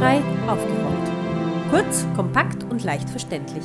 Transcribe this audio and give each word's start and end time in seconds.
Barrierefrei 0.00 0.50
aufgeräumt. 0.50 1.70
Kurz, 1.70 2.06
kompakt 2.16 2.64
und 2.64 2.82
leicht 2.84 3.10
verständlich. 3.10 3.64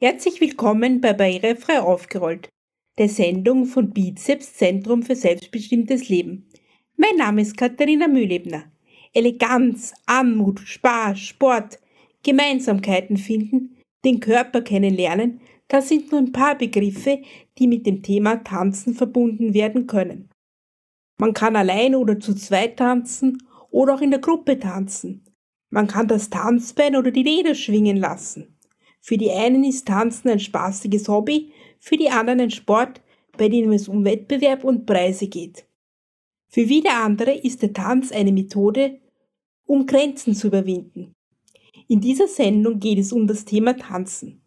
Herzlich 0.00 0.40
willkommen 0.40 1.00
bei 1.00 1.12
Barrierefrei 1.12 1.80
aufgerollt, 1.80 2.48
der 2.96 3.08
Sendung 3.08 3.64
von 3.66 3.90
Bizeps 3.90 4.54
Zentrum 4.54 5.02
für 5.02 5.16
selbstbestimmtes 5.16 6.08
Leben. 6.08 6.48
Mein 6.96 7.16
Name 7.16 7.42
ist 7.42 7.56
Katharina 7.56 8.06
Mühlebner. 8.06 8.70
Eleganz, 9.12 9.94
Anmut, 10.06 10.60
Spaß, 10.60 11.18
Sport, 11.18 11.80
Gemeinsamkeiten 12.22 13.16
finden, 13.16 13.78
den 14.04 14.20
Körper 14.20 14.62
kennenlernen, 14.62 15.40
das 15.66 15.88
sind 15.88 16.12
nur 16.12 16.20
ein 16.20 16.30
paar 16.30 16.56
Begriffe, 16.56 17.20
die 17.58 17.66
mit 17.66 17.84
dem 17.84 18.04
Thema 18.04 18.44
Tanzen 18.44 18.94
verbunden 18.94 19.54
werden 19.54 19.88
können. 19.88 20.30
Man 21.18 21.32
kann 21.32 21.56
allein 21.56 21.96
oder 21.96 22.20
zu 22.20 22.32
zweit 22.34 22.76
tanzen 22.76 23.42
oder 23.76 23.94
auch 23.94 24.00
in 24.00 24.10
der 24.10 24.20
Gruppe 24.20 24.58
tanzen. 24.58 25.22
Man 25.68 25.86
kann 25.86 26.08
das 26.08 26.30
Tanzbein 26.30 26.96
oder 26.96 27.10
die 27.10 27.20
Räder 27.20 27.54
schwingen 27.54 27.98
lassen. 27.98 28.58
Für 29.02 29.18
die 29.18 29.30
einen 29.30 29.64
ist 29.64 29.86
Tanzen 29.86 30.30
ein 30.30 30.40
spaßiges 30.40 31.08
Hobby, 31.08 31.52
für 31.78 31.98
die 31.98 32.08
anderen 32.08 32.40
ein 32.40 32.50
Sport, 32.50 33.02
bei 33.36 33.50
dem 33.50 33.70
es 33.72 33.86
um 33.86 34.02
Wettbewerb 34.02 34.64
und 34.64 34.86
Preise 34.86 35.26
geht. 35.26 35.66
Für 36.48 36.70
wieder 36.70 37.04
andere 37.04 37.32
ist 37.32 37.60
der 37.60 37.74
Tanz 37.74 38.12
eine 38.12 38.32
Methode, 38.32 38.98
um 39.66 39.84
Grenzen 39.84 40.34
zu 40.34 40.46
überwinden. 40.46 41.12
In 41.86 42.00
dieser 42.00 42.28
Sendung 42.28 42.80
geht 42.80 42.98
es 42.98 43.12
um 43.12 43.26
das 43.26 43.44
Thema 43.44 43.76
Tanzen. 43.76 44.40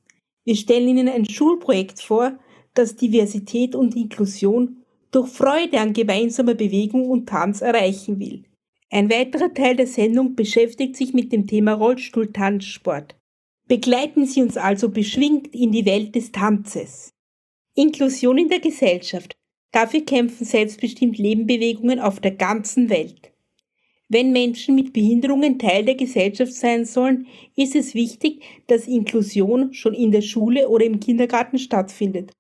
Wir 0.43 0.55
stellen 0.55 0.87
Ihnen 0.87 1.07
ein 1.07 1.29
Schulprojekt 1.29 2.01
vor, 2.01 2.39
das 2.73 2.95
Diversität 2.95 3.75
und 3.75 3.95
Inklusion 3.95 4.83
durch 5.11 5.29
Freude 5.29 5.79
an 5.79 5.93
gemeinsamer 5.93 6.55
Bewegung 6.55 7.07
und 7.11 7.29
Tanz 7.29 7.61
erreichen 7.61 8.19
will. 8.19 8.48
Ein 8.91 9.11
weiterer 9.11 9.53
Teil 9.53 9.75
der 9.75 9.85
Sendung 9.85 10.35
beschäftigt 10.35 10.95
sich 10.95 11.13
mit 11.13 11.31
dem 11.31 11.45
Thema 11.45 11.73
Rollstuhl-Tanzsport. 11.73 13.15
Begleiten 13.67 14.25
Sie 14.25 14.41
uns 14.41 14.57
also 14.57 14.89
beschwingt 14.89 15.53
in 15.53 15.71
die 15.71 15.85
Welt 15.85 16.15
des 16.15 16.31
Tanzes. 16.31 17.13
Inklusion 17.75 18.39
in 18.39 18.49
der 18.49 18.59
Gesellschaft. 18.59 19.35
Dafür 19.71 20.01
kämpfen 20.01 20.43
selbstbestimmt 20.43 21.19
Lebenbewegungen 21.19 21.99
auf 21.99 22.19
der 22.19 22.31
ganzen 22.31 22.89
Welt. 22.89 23.31
Wenn 24.07 24.31
Menschen 24.31 24.73
mit 24.73 24.91
Behinderungen 24.91 25.59
Teil 25.59 25.85
der 25.85 25.93
Gesellschaft 25.93 26.53
sein 26.53 26.83
sollen, 26.83 27.27
ist 27.55 27.75
es 27.75 27.93
wichtig, 27.93 28.41
dass 28.65 28.87
Inklusion 28.87 29.71
schon 29.71 29.93
in 29.93 30.09
der 30.11 30.21
Schule 30.21 30.67
oder 30.67 30.85
im 30.85 30.99
Kindergarten 30.99 31.59
stattfindet 31.59 32.31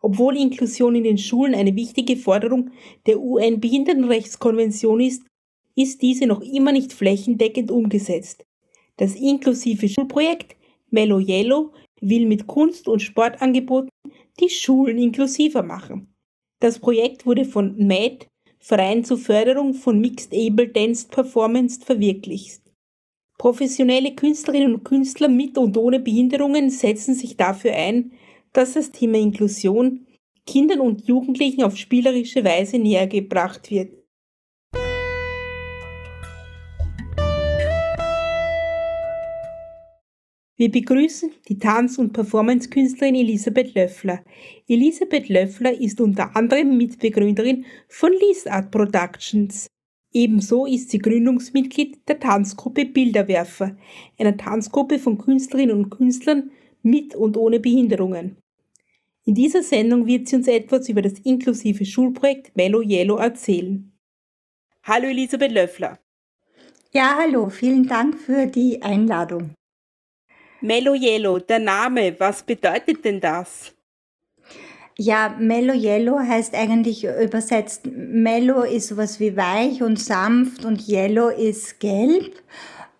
obwohl 0.00 0.36
Inklusion 0.36 0.94
in 0.94 1.04
den 1.04 1.18
Schulen 1.18 1.54
eine 1.54 1.74
wichtige 1.74 2.16
Forderung 2.16 2.70
der 3.06 3.20
UN-Behindertenrechtskonvention 3.20 5.00
ist, 5.00 5.22
ist 5.78 6.02
diese 6.02 6.26
noch 6.26 6.40
immer 6.40 6.72
nicht 6.72 6.92
flächendeckend 6.92 7.70
umgesetzt. 7.70 8.44
Das 8.96 9.14
inklusive 9.14 9.88
Schulprojekt 9.88 10.56
Mello 10.90 11.20
Yellow 11.20 11.72
will 12.00 12.26
mit 12.26 12.48
Kunst- 12.48 12.88
und 12.88 13.00
Sportangeboten 13.00 13.90
die 14.40 14.50
Schulen 14.50 14.98
inklusiver 14.98 15.62
machen. 15.62 16.12
Das 16.60 16.80
Projekt 16.80 17.26
wurde 17.26 17.44
von 17.44 17.76
MAD, 17.78 18.26
Verein 18.58 19.04
zur 19.04 19.18
Förderung 19.18 19.72
von 19.72 20.00
Mixed 20.00 20.34
Able 20.34 20.68
Dance 20.68 21.06
Performance, 21.08 21.80
verwirklicht. 21.80 22.62
Professionelle 23.38 24.16
Künstlerinnen 24.16 24.74
und 24.74 24.84
Künstler 24.84 25.28
mit 25.28 25.56
und 25.58 25.76
ohne 25.76 26.00
Behinderungen 26.00 26.70
setzen 26.70 27.14
sich 27.14 27.36
dafür 27.36 27.74
ein, 27.74 28.12
dass 28.52 28.74
das 28.74 28.90
Thema 28.90 29.18
Inklusion 29.18 30.06
Kindern 30.44 30.80
und 30.80 31.06
Jugendlichen 31.06 31.62
auf 31.62 31.76
spielerische 31.76 32.42
Weise 32.42 32.78
näher 32.78 33.06
gebracht 33.06 33.70
wird. 33.70 33.97
Wir 40.58 40.72
begrüßen 40.72 41.30
die 41.46 41.60
Tanz- 41.60 41.98
und 41.98 42.12
Performance-Künstlerin 42.12 43.14
Elisabeth 43.14 43.76
Löffler. 43.76 44.24
Elisabeth 44.66 45.28
Löffler 45.28 45.72
ist 45.72 46.00
unter 46.00 46.34
anderem 46.34 46.76
Mitbegründerin 46.76 47.64
von 47.86 48.10
Lease 48.10 48.50
Art 48.50 48.72
Productions. 48.72 49.68
Ebenso 50.12 50.66
ist 50.66 50.90
sie 50.90 50.98
Gründungsmitglied 50.98 51.98
der 52.08 52.18
Tanzgruppe 52.18 52.86
Bilderwerfer, 52.86 53.76
einer 54.18 54.36
Tanzgruppe 54.36 54.98
von 54.98 55.16
Künstlerinnen 55.16 55.76
und 55.76 55.90
Künstlern 55.90 56.50
mit 56.82 57.14
und 57.14 57.36
ohne 57.36 57.60
Behinderungen. 57.60 58.36
In 59.26 59.36
dieser 59.36 59.62
Sendung 59.62 60.08
wird 60.08 60.26
sie 60.26 60.36
uns 60.36 60.48
etwas 60.48 60.88
über 60.88 61.02
das 61.02 61.20
inklusive 61.20 61.84
Schulprojekt 61.84 62.56
Mello 62.56 62.82
Yellow 62.82 63.18
erzählen. 63.18 63.92
Hallo 64.82 65.06
Elisabeth 65.06 65.52
Löffler. 65.52 66.00
Ja, 66.92 67.16
hallo, 67.16 67.48
vielen 67.48 67.86
Dank 67.86 68.18
für 68.18 68.46
die 68.46 68.82
Einladung. 68.82 69.50
Mello 70.60 70.94
Yellow, 70.94 71.38
der 71.38 71.60
Name, 71.60 72.18
was 72.18 72.42
bedeutet 72.42 73.04
denn 73.04 73.20
das? 73.20 73.72
Ja, 74.96 75.36
Mellow 75.38 75.74
Yellow 75.74 76.18
heißt 76.18 76.56
eigentlich 76.56 77.04
übersetzt, 77.04 77.86
Mellow 77.86 78.62
ist 78.62 78.88
sowas 78.88 79.20
wie 79.20 79.36
weich 79.36 79.80
und 79.80 80.00
sanft 80.00 80.64
und 80.64 80.88
Yellow 80.88 81.28
ist 81.28 81.78
gelb. 81.78 82.34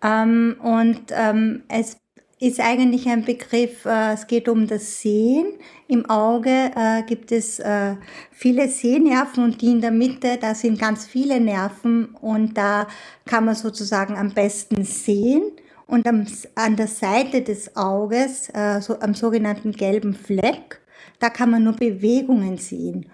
Ähm, 0.01 0.55
und 0.63 1.11
ähm, 1.11 1.63
es 1.67 1.97
ist 2.39 2.61
eigentlich 2.61 3.09
ein 3.09 3.25
Begriff, 3.25 3.83
äh, 3.83 4.13
es 4.13 4.27
geht 4.27 4.47
um 4.47 4.65
das 4.65 5.01
Sehen. 5.01 5.47
Im 5.89 6.09
Auge 6.09 6.71
äh, 6.73 7.03
gibt 7.03 7.33
es 7.33 7.59
äh, 7.59 7.95
viele 8.31 8.69
Sehnerven 8.69 9.43
und 9.43 9.61
die 9.61 9.71
in 9.71 9.81
der 9.81 9.91
Mitte, 9.91 10.37
da 10.39 10.55
sind 10.55 10.79
ganz 10.79 11.05
viele 11.05 11.41
Nerven 11.41 12.15
und 12.21 12.57
da 12.57 12.87
kann 13.25 13.43
man 13.43 13.55
sozusagen 13.55 14.15
am 14.15 14.33
besten 14.33 14.85
sehen. 14.85 15.51
Und 15.89 16.07
am, 16.07 16.27
an 16.53 16.75
der 16.75 16.87
Seite 16.87 17.41
des 17.41 17.75
Auges, 17.75 18.49
äh, 18.53 18.79
so, 18.79 18.99
am 18.99 19.15
sogenannten 19.15 19.71
gelben 19.71 20.13
Fleck, 20.13 20.81
da 21.17 21.31
kann 21.31 21.49
man 21.49 21.63
nur 21.63 21.73
Bewegungen 21.73 22.57
sehen. 22.57 23.07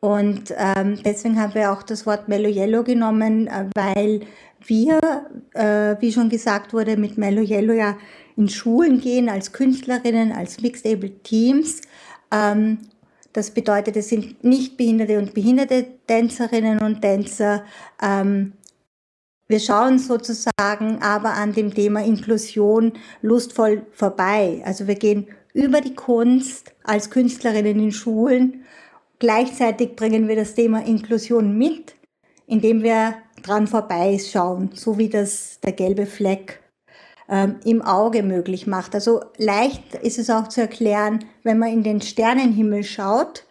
Und 0.00 0.54
ähm, 0.56 1.00
deswegen 1.02 1.40
haben 1.40 1.54
wir 1.54 1.72
auch 1.72 1.82
das 1.82 2.04
Wort 2.04 2.28
Mellow 2.28 2.50
Yellow 2.50 2.84
genommen, 2.84 3.46
äh, 3.46 3.64
weil 3.74 4.20
wir, 4.66 5.00
äh, 5.54 5.96
wie 6.00 6.12
schon 6.12 6.28
gesagt 6.28 6.74
wurde, 6.74 6.98
mit 6.98 7.16
Mellow 7.16 7.42
Yellow 7.42 7.72
ja 7.72 7.96
in 8.36 8.50
Schulen 8.50 9.00
gehen 9.00 9.30
als 9.30 9.52
Künstlerinnen, 9.52 10.30
als 10.30 10.60
Mixed 10.60 10.84
Able 10.86 11.22
Teams. 11.22 11.80
Ähm, 12.30 12.78
das 13.32 13.52
bedeutet, 13.52 13.96
es 13.96 14.10
sind 14.10 14.44
nicht 14.44 14.76
behinderte 14.76 15.18
und 15.18 15.32
behinderte 15.32 15.86
Tänzerinnen 16.06 16.80
und 16.80 17.00
Tänzer. 17.00 17.64
Ähm, 18.02 18.52
wir 19.48 19.60
schauen 19.60 19.98
sozusagen 19.98 21.00
aber 21.00 21.32
an 21.32 21.54
dem 21.54 21.74
Thema 21.74 22.04
Inklusion 22.04 22.92
lustvoll 23.22 23.86
vorbei. 23.92 24.62
Also 24.64 24.86
wir 24.86 24.94
gehen 24.94 25.26
über 25.54 25.80
die 25.80 25.94
Kunst 25.94 26.74
als 26.84 27.10
Künstlerinnen 27.10 27.80
in 27.80 27.92
Schulen. 27.92 28.64
Gleichzeitig 29.18 29.96
bringen 29.96 30.28
wir 30.28 30.36
das 30.36 30.54
Thema 30.54 30.84
Inklusion 30.84 31.56
mit, 31.56 31.96
indem 32.46 32.82
wir 32.82 33.14
dran 33.42 33.66
vorbeischauen, 33.66 34.70
so 34.74 34.98
wie 34.98 35.08
das 35.08 35.60
der 35.60 35.72
gelbe 35.72 36.06
Fleck 36.06 36.60
ähm, 37.28 37.56
im 37.64 37.82
Auge 37.82 38.22
möglich 38.22 38.66
macht. 38.66 38.94
Also 38.94 39.22
leicht 39.38 39.94
ist 39.94 40.18
es 40.18 40.30
auch 40.30 40.48
zu 40.48 40.60
erklären, 40.60 41.24
wenn 41.42 41.58
man 41.58 41.72
in 41.72 41.82
den 41.82 42.00
Sternenhimmel 42.00 42.84
schaut, 42.84 43.44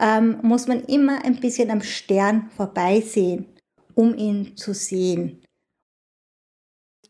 ähm, 0.00 0.38
muss 0.42 0.68
man 0.68 0.84
immer 0.84 1.24
ein 1.24 1.40
bisschen 1.40 1.70
am 1.70 1.82
Stern 1.82 2.50
vorbeisehen, 2.56 3.46
um 3.94 4.16
ihn 4.16 4.56
zu 4.56 4.74
sehen. 4.74 5.42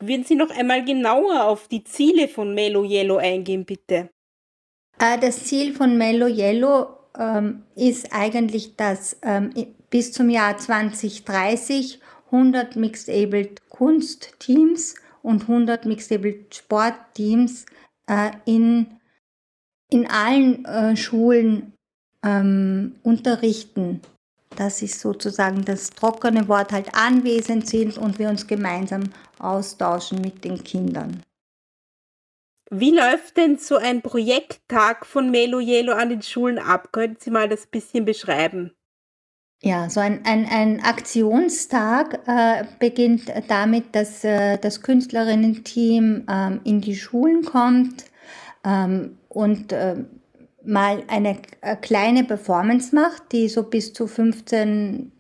Würden 0.01 0.25
Sie 0.25 0.35
noch 0.35 0.51
einmal 0.51 0.85
genauer 0.85 1.45
auf 1.45 1.69
die 1.69 1.85
Ziele 1.85 2.29
von 2.29 2.55
Melo 2.55 2.85
Yellow 2.85 3.19
eingehen, 3.19 3.65
bitte? 3.65 4.11
Äh, 4.99 5.19
das 5.19 5.45
Ziel 5.45 5.75
von 5.75 5.97
Melo 5.97 6.27
Yellow 6.27 6.99
ähm, 7.19 7.63
ist 7.77 8.13
eigentlich, 8.13 8.77
dass 8.77 9.17
ähm, 9.23 9.53
bis 9.91 10.13
zum 10.13 10.29
Jahr 10.29 10.59
2030 10.59 12.01
100 12.33 12.77
Mixed 12.77 13.11
Abled 13.11 13.69
Kunstteams 13.69 14.95
und 15.23 15.43
100 15.43 15.85
Mixed-Table 15.85 16.47
Sportteams 16.51 17.67
äh, 18.09 18.31
in, 18.47 18.99
in 19.91 20.07
allen 20.09 20.65
äh, 20.65 20.97
Schulen 20.97 21.75
ähm, 22.25 22.97
unterrichten. 23.03 24.01
Das 24.57 24.83
ist 24.83 25.01
sozusagen 25.01 25.65
das 25.65 25.91
trockene 25.91 26.47
Wort, 26.49 26.73
halt 26.73 26.95
anwesend 26.95 27.69
sind 27.69 27.97
und 27.99 28.19
wir 28.19 28.29
uns 28.29 28.47
gemeinsam 28.47 29.05
austauschen 29.39 30.21
mit 30.21 30.45
den 30.45 30.63
Kindern. 30.63 31.23
Wie 32.71 32.97
läuft 32.97 33.37
denn 33.37 33.59
so 33.59 33.77
ein 33.77 34.01
Projekttag 34.01 35.05
von 35.05 35.31
Melo 35.31 35.61
Yellow 35.61 35.93
an 35.93 36.09
den 36.09 36.23
Schulen 36.23 36.59
ab? 36.59 36.89
Könnten 36.91 37.21
Sie 37.21 37.31
mal 37.31 37.49
das 37.49 37.67
bisschen 37.67 38.07
beschreiben? 38.07 38.73
Ja, 39.65 39.89
so 39.91 40.01
ein, 40.01 40.25
ein, 40.25 40.47
ein 40.51 40.83
Aktionstag 40.83 42.27
äh, 42.27 42.65
beginnt 42.81 43.33
damit, 43.47 43.95
dass 43.95 44.25
äh, 44.25 44.59
das 44.59 44.83
Künstlerinnen-Team 44.83 46.27
ähm, 46.29 46.61
in 46.65 46.81
die 46.81 46.97
Schulen 46.97 47.45
kommt 47.45 48.07
ähm, 48.65 49.19
und 49.29 49.73
äh, 49.73 49.97
mal 50.65 51.03
eine, 51.09 51.39
eine 51.61 51.77
kleine 51.81 52.25
Performance 52.25 52.95
macht, 52.95 53.33
die 53.33 53.49
so 53.49 53.65
bis 53.65 53.93
zu 53.93 54.07
15 54.07 55.13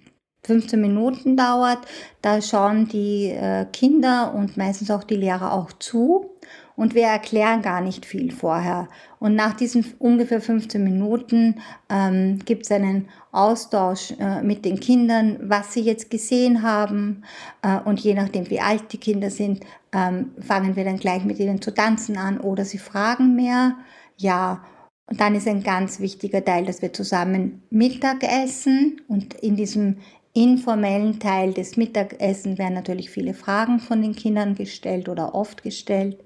15 0.44 0.80
Minuten 0.80 1.36
dauert. 1.36 1.78
Da 2.20 2.42
schauen 2.42 2.88
die 2.88 3.28
äh, 3.28 3.64
Kinder 3.72 4.34
und 4.34 4.56
meistens 4.56 4.90
auch 4.90 5.04
die 5.04 5.14
Lehrer 5.14 5.52
auch 5.52 5.72
zu 5.72 6.32
und 6.74 6.94
wir 6.94 7.04
erklären 7.04 7.62
gar 7.62 7.80
nicht 7.80 8.06
viel 8.06 8.32
vorher. 8.32 8.88
Und 9.18 9.36
nach 9.36 9.54
diesen 9.54 9.84
ungefähr 9.98 10.40
15 10.40 10.82
Minuten 10.82 11.60
ähm, 11.88 12.40
gibt 12.44 12.64
es 12.64 12.72
einen 12.72 13.08
Austausch 13.30 14.12
äh, 14.18 14.42
mit 14.42 14.64
den 14.64 14.80
Kindern, 14.80 15.38
was 15.42 15.74
sie 15.74 15.82
jetzt 15.82 16.10
gesehen 16.10 16.62
haben. 16.62 17.22
Äh, 17.62 17.78
und 17.80 18.00
je 18.00 18.14
nachdem, 18.14 18.50
wie 18.50 18.60
alt 18.60 18.92
die 18.92 18.98
Kinder 18.98 19.30
sind, 19.30 19.64
ähm, 19.92 20.32
fangen 20.40 20.74
wir 20.74 20.84
dann 20.84 20.98
gleich 20.98 21.24
mit 21.24 21.38
ihnen 21.38 21.60
zu 21.60 21.72
tanzen 21.72 22.16
an 22.16 22.40
oder 22.40 22.64
sie 22.64 22.78
fragen 22.78 23.36
mehr. 23.36 23.76
Ja, 24.16 24.64
und 25.12 25.20
dann 25.20 25.34
ist 25.34 25.46
ein 25.46 25.62
ganz 25.62 26.00
wichtiger 26.00 26.42
Teil, 26.42 26.64
dass 26.64 26.80
wir 26.80 26.90
zusammen 26.94 27.62
Mittag 27.68 28.22
essen 28.22 28.98
und 29.08 29.34
in 29.34 29.56
diesem 29.56 29.98
informellen 30.32 31.20
Teil 31.20 31.52
des 31.52 31.76
Mittagessens 31.76 32.58
werden 32.58 32.72
natürlich 32.72 33.10
viele 33.10 33.34
Fragen 33.34 33.78
von 33.78 34.00
den 34.00 34.16
Kindern 34.16 34.54
gestellt 34.54 35.10
oder 35.10 35.34
oft 35.34 35.62
gestellt. 35.62 36.24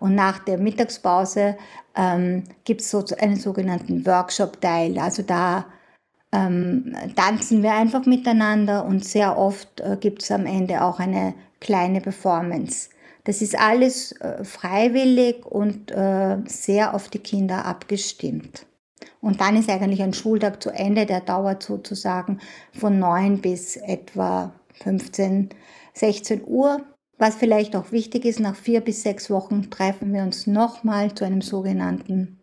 Und 0.00 0.16
nach 0.16 0.40
der 0.40 0.58
Mittagspause 0.58 1.56
ähm, 1.96 2.44
gibt 2.64 2.82
es 2.82 2.90
so 2.90 3.02
einen 3.18 3.36
sogenannten 3.36 4.04
Workshop-Teil. 4.04 4.98
Also 4.98 5.22
da 5.22 5.64
ähm, 6.30 6.94
tanzen 7.16 7.62
wir 7.62 7.72
einfach 7.72 8.04
miteinander 8.04 8.84
und 8.84 9.02
sehr 9.02 9.38
oft 9.38 9.80
äh, 9.80 9.96
gibt 9.98 10.22
es 10.22 10.30
am 10.30 10.44
Ende 10.44 10.82
auch 10.82 10.98
eine 10.98 11.32
kleine 11.60 12.02
Performance. 12.02 12.90
Das 13.26 13.42
ist 13.42 13.58
alles 13.58 14.12
äh, 14.20 14.44
freiwillig 14.44 15.44
und 15.44 15.90
äh, 15.90 16.38
sehr 16.46 16.94
auf 16.94 17.08
die 17.08 17.18
Kinder 17.18 17.64
abgestimmt. 17.64 18.66
Und 19.20 19.40
dann 19.40 19.56
ist 19.56 19.68
eigentlich 19.68 20.00
ein 20.00 20.14
Schultag 20.14 20.62
zu 20.62 20.70
Ende, 20.70 21.06
der 21.06 21.20
dauert 21.22 21.64
sozusagen 21.64 22.38
von 22.72 23.00
9 23.00 23.40
bis 23.40 23.76
etwa 23.78 24.52
15, 24.74 25.48
16 25.92 26.44
Uhr. 26.46 26.86
Was 27.18 27.34
vielleicht 27.34 27.74
auch 27.74 27.90
wichtig 27.90 28.24
ist, 28.26 28.38
nach 28.38 28.54
vier 28.54 28.80
bis 28.80 29.02
sechs 29.02 29.28
Wochen 29.28 29.70
treffen 29.70 30.12
wir 30.12 30.22
uns 30.22 30.46
nochmal 30.46 31.12
zu 31.12 31.24
einem 31.24 31.42
sogenannten 31.42 32.38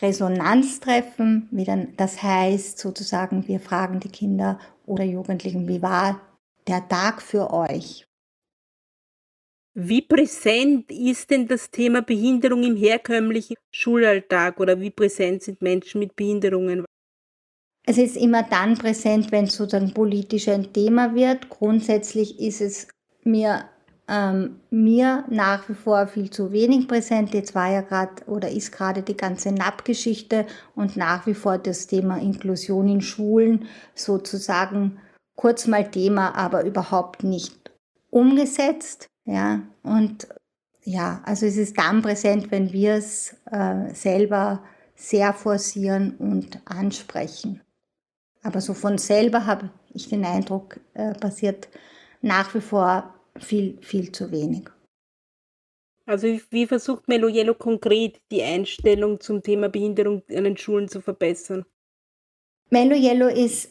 Resonanztreffen. 0.00 1.50
Das 1.98 2.22
heißt 2.22 2.78
sozusagen, 2.78 3.46
wir 3.46 3.60
fragen 3.60 4.00
die 4.00 4.08
Kinder 4.08 4.58
oder 4.86 5.04
Jugendlichen, 5.04 5.68
wie 5.68 5.82
war 5.82 6.18
der 6.66 6.88
Tag 6.88 7.20
für 7.20 7.52
euch? 7.52 8.03
Wie 9.76 10.02
präsent 10.02 10.88
ist 10.92 11.30
denn 11.30 11.48
das 11.48 11.68
Thema 11.68 12.00
Behinderung 12.00 12.62
im 12.62 12.76
herkömmlichen 12.76 13.56
Schulalltag 13.72 14.60
oder 14.60 14.80
wie 14.80 14.90
präsent 14.90 15.42
sind 15.42 15.60
Menschen 15.62 15.98
mit 15.98 16.14
Behinderungen? 16.14 16.84
Es 17.84 17.98
ist 17.98 18.16
immer 18.16 18.44
dann 18.44 18.78
präsent, 18.78 19.32
wenn 19.32 19.46
es 19.46 19.56
sozusagen 19.56 19.92
politisch 19.92 20.46
ein 20.46 20.72
Thema 20.72 21.16
wird. 21.16 21.48
Grundsätzlich 21.48 22.38
ist 22.38 22.60
es 22.60 22.86
mir, 23.24 23.64
ähm, 24.08 24.60
mir 24.70 25.24
nach 25.28 25.68
wie 25.68 25.74
vor 25.74 26.06
viel 26.06 26.30
zu 26.30 26.52
wenig 26.52 26.86
präsent. 26.86 27.34
Jetzt 27.34 27.56
war 27.56 27.72
ja 27.72 27.80
gerade 27.80 28.24
oder 28.26 28.48
ist 28.48 28.70
gerade 28.70 29.02
die 29.02 29.16
ganze 29.16 29.50
NAP-Geschichte 29.50 30.46
und 30.76 30.96
nach 30.96 31.26
wie 31.26 31.34
vor 31.34 31.58
das 31.58 31.88
Thema 31.88 32.18
Inklusion 32.18 32.86
in 32.86 33.00
Schulen 33.00 33.66
sozusagen 33.96 35.00
kurz 35.34 35.66
mal 35.66 35.90
Thema, 35.90 36.32
aber 36.36 36.64
überhaupt 36.64 37.24
nicht 37.24 37.72
umgesetzt. 38.10 39.08
Ja, 39.24 39.62
und 39.82 40.28
ja, 40.82 41.22
also 41.24 41.46
es 41.46 41.56
ist 41.56 41.78
dann 41.78 42.02
präsent, 42.02 42.50
wenn 42.50 42.72
wir 42.72 42.94
es 42.94 43.34
äh, 43.50 43.94
selber 43.94 44.62
sehr 44.94 45.32
forcieren 45.32 46.16
und 46.18 46.60
ansprechen. 46.66 47.62
Aber 48.42 48.60
so 48.60 48.74
von 48.74 48.98
selber 48.98 49.46
habe 49.46 49.70
ich 49.94 50.08
den 50.08 50.24
Eindruck, 50.24 50.78
äh, 50.92 51.14
passiert 51.14 51.68
nach 52.20 52.54
wie 52.54 52.60
vor 52.60 53.14
viel, 53.38 53.78
viel 53.80 54.12
zu 54.12 54.30
wenig. 54.30 54.68
Also 56.06 56.26
wie 56.50 56.66
versucht 56.66 57.08
Melo 57.08 57.28
Yellow 57.28 57.54
konkret 57.54 58.20
die 58.30 58.42
Einstellung 58.42 59.20
zum 59.20 59.42
Thema 59.42 59.70
Behinderung 59.70 60.22
an 60.28 60.44
den 60.44 60.56
Schulen 60.56 60.88
zu 60.88 61.00
verbessern? 61.00 61.64
Melo 62.68 62.94
Yellow 62.94 63.28
ist 63.28 63.70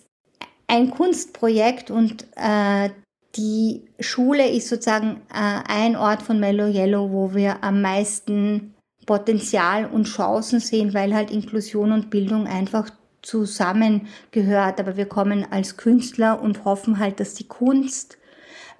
ein 0.65 0.89
Kunstprojekt 0.89 1.91
und 1.91 2.25
äh, 2.35 2.89
die 3.35 3.83
Schule 3.99 4.47
ist 4.49 4.69
sozusagen 4.69 5.21
äh, 5.33 5.59
ein 5.67 5.95
Ort 5.95 6.21
von 6.21 6.39
Mellow 6.39 6.67
Yellow, 6.67 7.11
wo 7.11 7.33
wir 7.33 7.63
am 7.63 7.81
meisten 7.81 8.73
Potenzial 9.05 9.85
und 9.85 10.05
Chancen 10.05 10.59
sehen, 10.59 10.93
weil 10.93 11.13
halt 11.13 11.31
Inklusion 11.31 11.91
und 11.91 12.09
Bildung 12.09 12.47
einfach 12.47 12.89
zusammengehört. 13.21 14.79
Aber 14.79 14.97
wir 14.97 15.07
kommen 15.07 15.45
als 15.49 15.77
Künstler 15.77 16.41
und 16.41 16.63
hoffen 16.65 16.99
halt, 16.99 17.19
dass 17.19 17.33
die 17.33 17.47
Kunst 17.47 18.17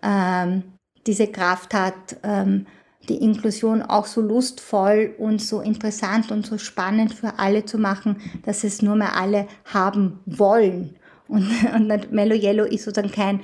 ähm, 0.03 0.63
diese 1.07 1.27
Kraft 1.27 1.73
hat, 1.73 2.17
ähm, 2.23 2.67
die 3.09 3.21
Inklusion 3.21 3.81
auch 3.81 4.05
so 4.05 4.21
lustvoll 4.21 5.13
und 5.17 5.41
so 5.41 5.59
interessant 5.59 6.31
und 6.31 6.45
so 6.45 6.57
spannend 6.57 7.13
für 7.13 7.37
alle 7.37 7.65
zu 7.65 7.77
machen, 7.77 8.17
dass 8.45 8.63
es 8.63 8.81
nur 8.81 8.95
mehr 8.95 9.17
alle 9.17 9.47
haben 9.65 10.19
wollen. 10.25 10.95
Und, 11.27 11.49
und 11.75 12.11
Mellow 12.11 12.35
Yellow 12.35 12.65
ist 12.65 12.83
sozusagen 12.85 13.11
kein 13.11 13.41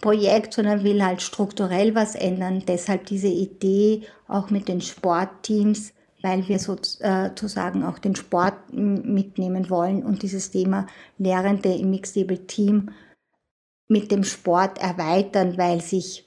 Projekt, 0.00 0.54
sondern 0.54 0.84
will 0.84 1.04
halt 1.04 1.22
strukturell 1.22 1.94
was 1.94 2.14
ändern. 2.14 2.64
Deshalb 2.66 3.06
diese 3.06 3.28
Idee 3.28 4.02
auch 4.26 4.50
mit 4.50 4.68
den 4.68 4.80
Sportteams, 4.80 5.92
weil 6.22 6.48
wir 6.48 6.58
sozusagen 6.58 7.84
auch 7.84 7.98
den 7.98 8.16
Sport 8.16 8.54
mitnehmen 8.72 9.68
wollen 9.68 10.02
und 10.02 10.22
dieses 10.22 10.50
Thema 10.50 10.86
Lehrende 11.18 11.74
im 11.74 11.90
Mixed-Able 11.90 12.46
Team 12.46 12.90
mit 13.88 14.10
dem 14.10 14.24
Sport 14.24 14.78
erweitern, 14.78 15.58
weil 15.58 15.80
sich 15.80 16.26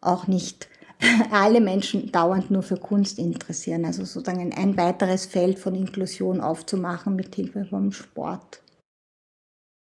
auch 0.00 0.26
nicht 0.26 0.68
alle 1.30 1.60
Menschen 1.60 2.10
dauernd 2.10 2.50
nur 2.50 2.62
für 2.62 2.76
Kunst 2.76 3.18
interessieren. 3.18 3.84
Also 3.84 4.04
sozusagen 4.04 4.52
ein 4.52 4.76
weiteres 4.76 5.26
Feld 5.26 5.58
von 5.58 5.74
Inklusion 5.74 6.40
aufzumachen 6.40 7.14
mit 7.14 7.34
Hilfe 7.34 7.64
vom 7.66 7.92
Sport. 7.92 8.63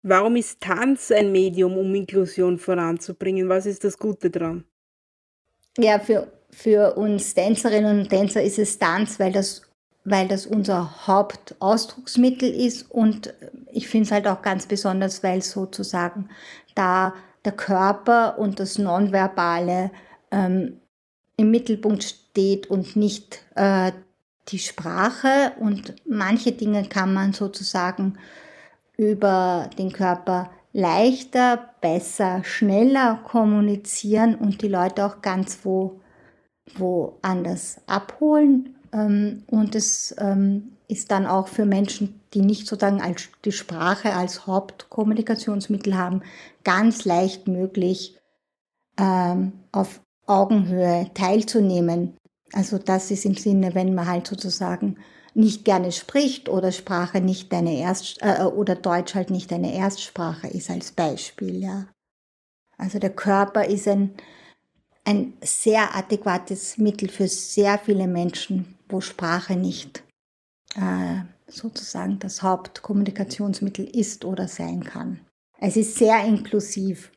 Warum 0.02 0.36
ist 0.38 0.62
Tanz 0.62 1.12
ein 1.12 1.32
Medium, 1.32 1.78
um 1.78 1.94
Inklusion 1.94 2.58
voranzubringen? 2.58 3.50
Was 3.50 3.66
ist 3.66 3.84
das 3.84 3.98
Gute 3.98 4.30
daran? 4.30 4.64
Ja, 5.78 6.00
für, 6.00 6.32
für 6.52 6.96
uns 6.96 7.34
Tänzerinnen 7.34 8.02
und 8.02 8.10
Tänzer 8.10 8.42
ist 8.42 8.60
es 8.60 8.80
Tanz, 8.80 9.20
weil 9.20 9.32
das, 9.32 9.62
weil 10.06 10.28
das 10.28 10.46
unser 10.46 11.08
Hauptausdrucksmittel 11.08 12.50
ist 12.50 12.90
und 12.90 13.34
ich 13.72 13.88
finde 13.88 14.06
es 14.06 14.12
halt 14.12 14.28
auch 14.28 14.42
ganz 14.42 14.66
besonders, 14.66 15.22
weil 15.22 15.42
sozusagen 15.42 16.30
da 16.76 17.14
der 17.46 17.52
Körper 17.54 18.38
und 18.40 18.60
das 18.60 18.78
Nonverbale 18.78 19.92
ähm, 20.32 20.80
im 21.38 21.52
Mittelpunkt 21.52 22.04
steht 22.04 22.68
und 22.68 22.96
nicht 22.96 23.44
äh, 23.56 23.92
die 24.50 24.60
Sprache 24.60 25.54
und 25.60 25.96
manche 26.06 26.52
Dinge 26.52 26.88
kann 26.88 27.14
man 27.14 27.34
sozusagen 27.34 28.18
über 29.00 29.70
den 29.78 29.94
Körper 29.94 30.52
leichter, 30.74 31.70
besser, 31.80 32.44
schneller 32.44 33.22
kommunizieren 33.24 34.36
und 34.36 34.62
die 34.62 34.68
Leute 34.68 35.06
auch 35.06 35.22
ganz 35.22 35.60
wo, 35.64 36.02
wo 36.76 37.18
anders 37.22 37.80
abholen. 37.88 38.76
Ähm, 38.92 39.44
und 39.48 39.74
es 39.74 40.14
ähm, 40.20 40.74
ist 40.90 41.12
dann 41.12 41.28
auch 41.28 41.48
für 41.48 41.66
Menschen, 41.66 42.20
die 42.34 42.42
nicht 42.42 42.68
sozusagen 42.68 43.02
als 43.02 43.30
die 43.46 43.54
Sprache 43.54 44.14
als 44.14 44.46
Hauptkommunikationsmittel 44.46 45.98
haben, 45.98 46.22
ganz 46.66 47.06
leicht 47.06 47.48
möglich, 47.48 48.20
ähm, 49.00 49.54
auf 49.72 50.02
Augenhöhe 50.28 51.10
teilzunehmen. 51.14 52.18
Also 52.52 52.78
das 52.78 53.12
ist 53.12 53.26
im 53.26 53.36
Sinne, 53.36 53.76
wenn 53.76 53.96
man 53.96 54.08
halt 54.08 54.28
sozusagen 54.28 54.98
nicht 55.40 55.66
gerne 55.66 55.92
spricht 55.92 56.50
oder 56.50 56.72
Sprache 56.72 57.22
nicht 57.22 57.52
deine 57.52 57.78
Erst 57.78 58.18
äh, 58.22 58.44
oder 58.44 58.76
Deutsch 58.76 59.16
halt 59.16 59.30
nicht 59.30 59.52
deine 59.52 59.74
Erstsprache 59.74 60.48
ist 60.48 60.70
als 60.70 60.92
Beispiel, 60.92 61.62
ja. 61.62 61.88
Also 62.78 63.00
der 63.00 63.10
Körper 63.10 63.66
ist 63.66 63.88
ein, 63.88 64.14
ein 65.06 65.34
sehr 65.42 65.96
adäquates 65.96 66.78
Mittel 66.78 67.10
für 67.10 67.28
sehr 67.28 67.78
viele 67.80 68.08
Menschen, 68.08 68.78
wo 68.88 69.02
Sprache 69.02 69.56
nicht 69.56 70.04
äh, 70.76 71.22
sozusagen 71.48 72.20
das 72.20 72.42
Hauptkommunikationsmittel 72.42 73.86
ist 73.86 74.24
oder 74.26 74.48
sein 74.48 74.84
kann. 74.84 75.22
Es 75.60 75.76
ist 75.76 75.96
sehr 75.96 76.24
inklusiv. 76.24 77.12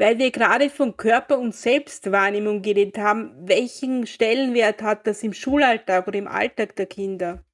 Weil 0.00 0.18
wir 0.18 0.30
gerade 0.30 0.70
von 0.70 0.96
Körper- 0.96 1.38
und 1.38 1.54
Selbstwahrnehmung 1.54 2.62
geredet 2.62 2.96
haben, 2.96 3.34
welchen 3.42 4.06
Stellenwert 4.06 4.80
hat 4.80 5.06
das 5.06 5.22
im 5.22 5.34
Schulalltag 5.34 6.08
oder 6.08 6.18
im 6.18 6.26
Alltag 6.26 6.74
der 6.76 6.86
Kinder? 6.86 7.44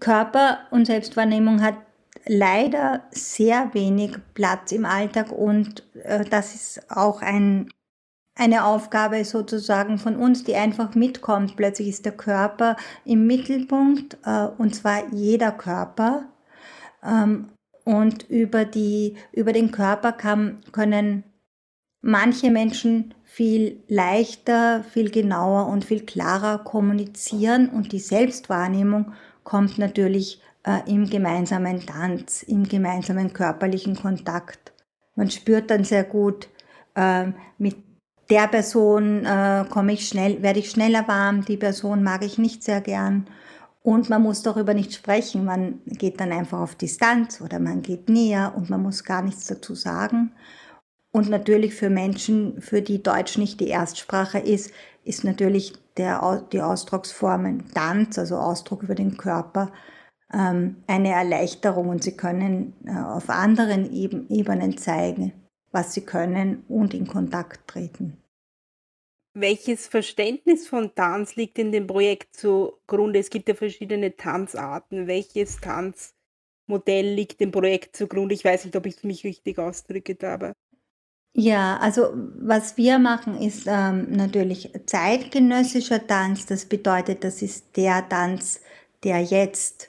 Körper- 0.00 0.66
und 0.72 0.86
Selbstwahrnehmung 0.86 1.62
hat 1.62 1.76
leider 2.26 3.04
sehr 3.12 3.72
wenig 3.72 4.16
Platz 4.34 4.72
im 4.72 4.84
Alltag 4.84 5.30
und 5.30 5.86
äh, 6.02 6.24
das 6.24 6.56
ist 6.56 6.90
auch 6.90 7.22
ein, 7.22 7.70
eine 8.34 8.64
Aufgabe 8.64 9.24
sozusagen 9.24 9.98
von 9.98 10.16
uns, 10.16 10.42
die 10.42 10.56
einfach 10.56 10.96
mitkommt. 10.96 11.54
Plötzlich 11.54 11.86
ist 11.86 12.04
der 12.04 12.16
Körper 12.16 12.76
im 13.04 13.28
Mittelpunkt 13.28 14.18
äh, 14.24 14.48
und 14.58 14.74
zwar 14.74 15.06
jeder 15.12 15.52
Körper. 15.52 16.24
Ähm, 17.04 17.50
Und 17.84 18.28
über, 18.28 18.66
die, 18.66 19.16
über 19.32 19.52
den 19.54 19.70
Körper 19.70 20.12
kann, 20.12 20.60
können 20.72 21.24
manche 22.08 22.50
Menschen 22.50 23.14
viel 23.24 23.82
leichter, 23.86 24.82
viel 24.82 25.10
genauer 25.10 25.66
und 25.66 25.84
viel 25.84 26.04
klarer 26.04 26.58
kommunizieren 26.58 27.68
und 27.68 27.92
die 27.92 28.00
Selbstwahrnehmung 28.00 29.12
kommt 29.44 29.78
natürlich 29.78 30.40
äh, 30.64 30.80
im 30.90 31.08
gemeinsamen 31.08 31.84
Tanz, 31.84 32.42
im 32.42 32.66
gemeinsamen 32.66 33.32
körperlichen 33.32 33.94
Kontakt. 33.94 34.72
Man 35.14 35.30
spürt 35.30 35.70
dann 35.70 35.84
sehr 35.84 36.04
gut, 36.04 36.48
äh, 36.94 37.26
mit 37.58 37.76
der 38.30 38.48
Person 38.48 39.24
äh, 39.24 39.64
komme 39.68 39.92
ich 39.92 40.08
schnell, 40.08 40.42
werde 40.42 40.58
ich 40.58 40.70
schneller 40.70 41.06
warm, 41.08 41.44
die 41.44 41.56
Person 41.56 42.02
mag 42.02 42.24
ich 42.24 42.38
nicht 42.38 42.62
sehr 42.62 42.80
gern. 42.80 43.26
Und 43.82 44.10
man 44.10 44.22
muss 44.22 44.42
darüber 44.42 44.74
nicht 44.74 44.92
sprechen. 44.92 45.44
Man 45.46 45.80
geht 45.86 46.20
dann 46.20 46.32
einfach 46.32 46.58
auf 46.58 46.74
Distanz 46.74 47.40
oder 47.40 47.58
man 47.58 47.80
geht 47.80 48.08
näher 48.08 48.52
und 48.54 48.68
man 48.68 48.82
muss 48.82 49.04
gar 49.04 49.22
nichts 49.22 49.46
dazu 49.46 49.74
sagen. 49.74 50.32
Und 51.10 51.30
natürlich 51.30 51.74
für 51.74 51.90
Menschen, 51.90 52.60
für 52.60 52.82
die 52.82 53.02
Deutsch 53.02 53.38
nicht 53.38 53.60
die 53.60 53.68
Erstsprache 53.68 54.38
ist, 54.38 54.72
ist 55.04 55.24
natürlich 55.24 55.72
der, 55.96 56.46
die 56.52 56.60
Ausdrucksformen 56.60 57.72
Tanz, 57.72 58.18
also 58.18 58.36
Ausdruck 58.36 58.82
über 58.82 58.94
den 58.94 59.16
Körper, 59.16 59.72
ähm, 60.32 60.76
eine 60.86 61.10
Erleichterung 61.10 61.88
und 61.88 62.04
sie 62.04 62.16
können 62.16 62.74
äh, 62.84 62.92
auf 62.92 63.30
anderen 63.30 63.90
Ebenen 63.92 64.76
zeigen, 64.76 65.32
was 65.72 65.94
sie 65.94 66.02
können 66.02 66.64
und 66.68 66.92
in 66.92 67.06
Kontakt 67.06 67.66
treten. 67.68 68.18
Welches 69.34 69.86
Verständnis 69.86 70.66
von 70.66 70.94
Tanz 70.94 71.36
liegt 71.36 71.58
in 71.58 71.70
dem 71.70 71.86
Projekt 71.86 72.34
zugrunde? 72.36 73.20
Es 73.20 73.30
gibt 73.30 73.48
ja 73.48 73.54
verschiedene 73.54 74.16
Tanzarten. 74.16 75.06
Welches 75.06 75.60
Tanzmodell 75.60 77.14
liegt 77.14 77.40
dem 77.40 77.52
Projekt 77.52 77.96
zugrunde? 77.96 78.34
Ich 78.34 78.44
weiß 78.44 78.64
nicht, 78.64 78.76
ob 78.76 78.86
ich 78.86 79.04
mich 79.04 79.24
richtig 79.24 79.58
ausdrücke, 79.58 80.16
aber. 80.28 80.52
Ja, 81.40 81.76
also 81.76 82.14
was 82.40 82.76
wir 82.76 82.98
machen, 82.98 83.40
ist 83.40 83.68
ähm, 83.68 84.10
natürlich 84.10 84.72
zeitgenössischer 84.86 86.04
Tanz. 86.04 86.46
Das 86.46 86.64
bedeutet, 86.64 87.22
das 87.22 87.42
ist 87.42 87.76
der 87.76 88.08
Tanz, 88.08 88.60
der 89.04 89.22
jetzt 89.22 89.88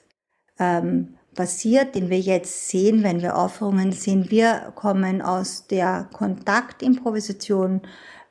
ähm, 0.59 1.15
passiert, 1.33 1.95
den 1.95 2.11
wir 2.11 2.19
jetzt 2.19 2.69
sehen, 2.69 3.01
wenn 3.01 3.23
wir 3.23 3.35
Aufführungen 3.35 3.93
sehen. 3.93 4.29
Wir 4.29 4.73
kommen 4.75 5.23
aus 5.23 5.65
der 5.65 6.07
Kontaktimprovisation, 6.13 7.81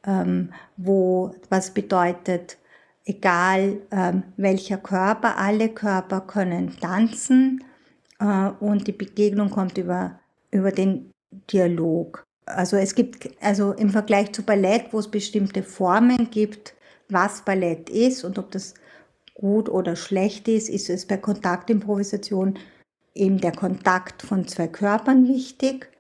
ähm, 0.06 0.52
wo 0.76 1.34
was 1.48 1.75
bedeutet, 1.75 2.56
egal 3.04 3.78
ähm, 3.90 4.22
welcher 4.37 4.78
Körper, 4.78 5.38
alle 5.38 5.70
Körper 5.70 6.20
können 6.20 6.78
tanzen 6.78 7.64
äh, 8.20 8.50
und 8.60 8.87
die 8.87 8.92
Begegnung 8.92 9.50
kommt 9.50 9.76
über, 9.76 10.20
über 10.52 10.70
den 10.70 11.10
Dialog. 11.50 12.27
Also 12.48 12.76
es 12.76 12.94
gibt, 12.94 13.30
also 13.40 13.72
im 13.72 13.90
Vergleich 13.90 14.32
zu 14.32 14.42
Ballett, 14.42 14.92
wo 14.92 14.98
es 14.98 15.08
bestimmte 15.08 15.62
Formen 15.62 16.30
gibt, 16.30 16.74
was 17.08 17.42
Ballett 17.42 17.90
ist 17.90 18.24
und 18.24 18.38
ob 18.38 18.50
das 18.50 18.74
gut 19.34 19.68
oder 19.68 19.96
schlecht 19.96 20.48
ist, 20.48 20.68
ist 20.68 20.90
es 20.90 21.06
bei 21.06 21.16
Kontaktimprovisation 21.16 22.58
eben 23.14 23.40
der 23.40 23.52
Kontakt 23.52 24.22
von 24.22 24.46
zwei 24.46 24.68
Körpern 24.68 25.28
wichtig, 25.28 25.90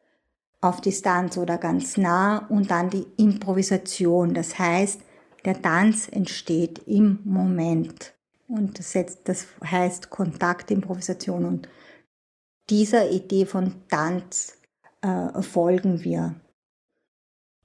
auf 0.60 0.80
Distanz 0.80 1.36
oder 1.38 1.56
ganz 1.56 1.96
nah 1.96 2.38
und 2.48 2.70
dann 2.70 2.90
die 2.90 3.06
Improvisation. 3.16 4.34
Das 4.34 4.58
heißt, 4.58 5.00
der 5.44 5.62
Tanz 5.62 6.08
entsteht 6.08 6.80
im 6.86 7.20
Moment. 7.24 8.14
Und 8.48 8.78
das, 8.78 9.44
heißt 9.64 10.10
Kontaktimprovisation. 10.10 11.44
Und 11.44 11.68
dieser 12.70 13.10
Idee 13.10 13.46
von 13.46 13.74
Tanz 13.88 14.58
äh, 15.02 15.42
folgen 15.42 16.04
wir. 16.04 16.34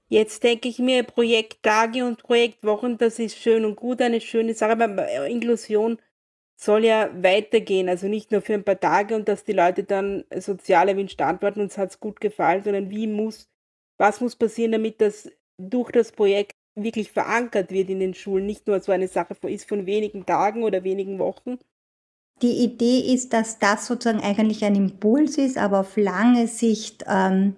Jetzt 0.09 0.43
denke 0.43 0.67
ich 0.69 0.79
mir, 0.79 1.03
Projekttage 1.03 2.05
und 2.05 2.21
Projektwochen, 2.21 2.97
das 2.97 3.17
ist 3.19 3.37
schön 3.37 3.65
und 3.65 3.75
gut, 3.75 4.01
eine 4.01 4.21
schöne 4.21 4.53
Sache, 4.53 4.73
aber 4.73 5.27
Inklusion 5.27 5.97
soll 6.55 6.85
ja 6.85 7.09
weitergehen, 7.23 7.89
also 7.89 8.07
nicht 8.07 8.31
nur 8.31 8.41
für 8.41 8.53
ein 8.53 8.63
paar 8.63 8.79
Tage 8.79 9.15
und 9.15 9.27
dass 9.27 9.43
die 9.43 9.53
Leute 9.53 9.83
dann 9.83 10.23
sozial 10.37 10.89
erwünscht 10.89 11.19
antworten, 11.21 11.61
uns 11.61 11.77
hat 11.77 11.89
es 11.89 11.99
gut 11.99 12.21
gefallen, 12.21 12.63
sondern 12.63 12.89
wie 12.89 13.07
muss, 13.07 13.49
was 13.97 14.21
muss 14.21 14.35
passieren, 14.35 14.71
damit 14.71 15.01
das 15.01 15.31
durch 15.57 15.91
das 15.91 16.11
Projekt 16.11 16.53
wirklich 16.75 17.11
verankert 17.11 17.71
wird 17.71 17.89
in 17.89 17.99
den 17.99 18.13
Schulen, 18.13 18.45
nicht 18.45 18.67
nur 18.67 18.79
so 18.79 18.91
eine 18.91 19.07
Sache 19.07 19.35
ist 19.47 19.67
von 19.67 19.85
wenigen 19.85 20.25
Tagen 20.25 20.63
oder 20.63 20.83
wenigen 20.83 21.19
Wochen. 21.19 21.57
Die 22.43 22.63
Idee 22.63 23.13
ist, 23.13 23.33
dass 23.33 23.57
das 23.57 23.87
sozusagen 23.87 24.21
eigentlich 24.21 24.63
ein 24.63 24.75
Impuls 24.75 25.37
ist, 25.37 25.57
aber 25.57 25.79
auf 25.79 25.97
lange 25.97 26.47
Sicht 26.47 27.03
ähm, 27.07 27.55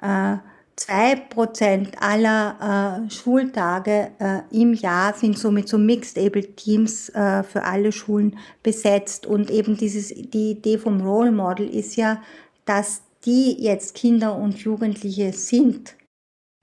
äh, 0.00 0.38
Zwei 0.80 1.14
Prozent 1.14 1.90
aller 2.00 3.04
äh, 3.04 3.10
Schultage 3.10 4.12
äh, 4.18 4.40
im 4.50 4.72
Jahr 4.72 5.12
sind 5.12 5.38
so 5.38 5.50
mit 5.50 5.68
so 5.68 5.76
Mixed-Able 5.76 6.56
Teams 6.56 7.10
äh, 7.10 7.42
für 7.42 7.64
alle 7.64 7.92
Schulen 7.92 8.38
besetzt. 8.62 9.26
Und 9.26 9.50
eben 9.50 9.76
dieses, 9.76 10.08
die 10.08 10.52
Idee 10.52 10.78
vom 10.78 11.02
Role 11.02 11.32
Model 11.32 11.68
ist 11.68 11.96
ja, 11.96 12.22
dass 12.64 13.02
die 13.26 13.62
jetzt 13.62 13.94
Kinder 13.94 14.34
und 14.34 14.56
Jugendliche 14.56 15.34
sind, 15.34 15.96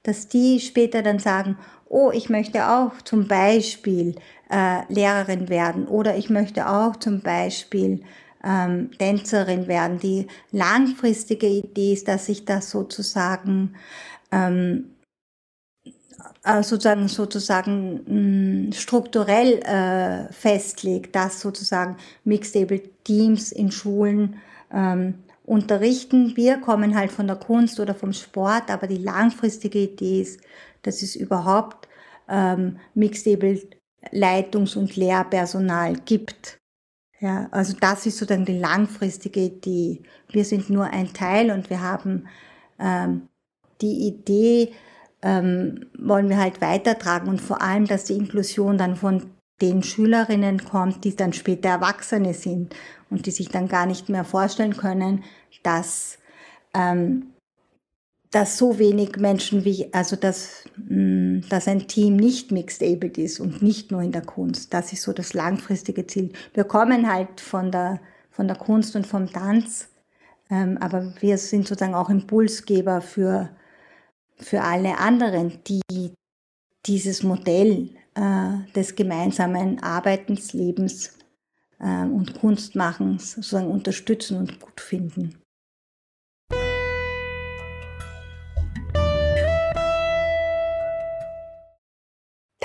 dass 0.01 0.27
die 0.27 0.61
später 0.61 1.03
dann 1.03 1.19
sagen, 1.19 1.59
oh, 1.89 2.11
ich 2.11 2.29
möchte 2.29 2.69
auch 2.69 3.01
zum 3.03 3.27
Beispiel 3.27 4.15
äh, 4.49 4.81
Lehrerin 4.91 5.49
werden 5.49 5.87
oder 5.87 6.15
ich 6.17 6.29
möchte 6.29 6.69
auch 6.69 6.95
zum 6.95 7.21
Beispiel 7.21 8.01
ähm, 8.43 8.91
Tänzerin 8.97 9.67
werden. 9.67 9.99
Die 9.99 10.27
langfristige 10.51 11.47
Idee 11.47 11.93
ist, 11.93 12.07
dass 12.07 12.27
sich 12.27 12.45
das 12.45 12.69
sozusagen 12.69 13.75
ähm, 14.31 14.91
äh, 16.43 16.63
sozusagen 16.63 17.07
sozusagen 17.07 18.01
mh, 18.05 18.69
mm, 18.69 18.73
strukturell 18.73 19.59
äh, 19.63 20.31
festlegt, 20.31 21.15
dass 21.15 21.41
sozusagen 21.41 21.97
Mixed-Able 22.23 22.81
Teams 23.03 23.51
in 23.51 23.71
Schulen 23.71 24.37
ähm, 24.71 25.15
unterrichten. 25.45 26.35
Wir 26.35 26.57
kommen 26.57 26.95
halt 26.95 27.11
von 27.11 27.27
der 27.27 27.37
Kunst 27.37 27.79
oder 27.79 27.95
vom 27.95 28.13
Sport, 28.13 28.69
aber 28.69 28.87
die 28.87 28.97
langfristige 28.97 29.79
Idee 29.79 30.21
ist, 30.21 30.41
dass 30.81 31.01
es 31.01 31.15
überhaupt 31.15 31.87
ähm, 32.29 32.79
Mixed-Able 32.95 33.61
Leitungs- 34.11 34.77
und 34.77 34.95
Lehrpersonal 34.95 35.95
gibt. 36.05 36.59
Ja, 37.19 37.47
also 37.51 37.75
das 37.79 38.05
ist 38.05 38.17
sozusagen 38.17 38.45
die 38.45 38.59
langfristige 38.59 39.39
Idee. 39.41 40.03
Wir 40.29 40.45
sind 40.45 40.69
nur 40.69 40.85
ein 40.85 41.13
Teil 41.13 41.51
und 41.51 41.69
wir 41.69 41.81
haben 41.81 42.27
ähm, 42.79 43.27
die 43.81 44.07
Idee, 44.07 44.73
ähm, 45.23 45.87
wollen 45.97 46.29
wir 46.29 46.37
halt 46.37 46.61
weitertragen 46.61 47.27
und 47.27 47.41
vor 47.41 47.61
allem, 47.61 47.87
dass 47.87 48.05
die 48.05 48.13
Inklusion 48.13 48.77
dann 48.77 48.95
von 48.95 49.31
den 49.61 49.81
Schülerinnen 49.81 50.63
kommt, 50.63 51.03
die 51.03 51.15
dann 51.15 51.33
später 51.33 51.69
Erwachsene 51.69 52.35
sind 52.35 52.75
und 53.09 53.25
die 53.25 53.31
sich 53.31 53.49
dann 53.49 53.67
gar 53.67 53.87
nicht 53.87 54.09
mehr 54.09 54.23
vorstellen 54.23 54.77
können, 54.77 55.23
dass, 55.63 56.19
ähm, 56.75 57.33
dass 58.31 58.57
so 58.57 58.77
wenig 58.77 59.17
Menschen 59.17 59.63
wie, 59.63 59.93
also 59.93 60.15
dass, 60.15 60.65
mm, 60.75 61.41
dass 61.49 61.67
ein 61.67 61.87
Team 61.87 62.17
nicht 62.17 62.51
mixed-abled 62.51 63.17
ist 63.17 63.39
und 63.39 63.61
nicht 63.61 63.91
nur 63.91 64.01
in 64.01 64.11
der 64.11 64.23
Kunst. 64.23 64.73
Das 64.73 64.91
ist 64.91 65.03
so 65.03 65.13
das 65.13 65.33
langfristige 65.33 66.05
Ziel. 66.07 66.33
Wir 66.53 66.65
kommen 66.65 67.11
halt 67.11 67.39
von 67.39 67.71
der, 67.71 68.01
von 68.29 68.47
der 68.47 68.57
Kunst 68.57 68.95
und 68.95 69.07
vom 69.07 69.31
Tanz, 69.31 69.89
ähm, 70.49 70.77
aber 70.79 71.13
wir 71.19 71.37
sind 71.37 71.67
sozusagen 71.67 71.95
auch 71.95 72.09
Impulsgeber 72.09 73.01
für, 73.01 73.49
für 74.37 74.61
alle 74.61 74.97
anderen, 74.97 75.59
die 75.67 76.13
dieses 76.85 77.23
Modell 77.23 77.89
äh, 78.15 78.71
des 78.75 78.95
gemeinsamen 78.95 79.81
Arbeitens, 79.81 80.53
Lebens 80.53 81.17
äh, 81.79 82.03
und 82.03 82.39
Kunstmachens 82.39 83.33
sozusagen 83.33 83.67
unterstützen 83.67 84.37
und 84.37 84.59
gut 84.59 84.81
finden. 84.81 85.37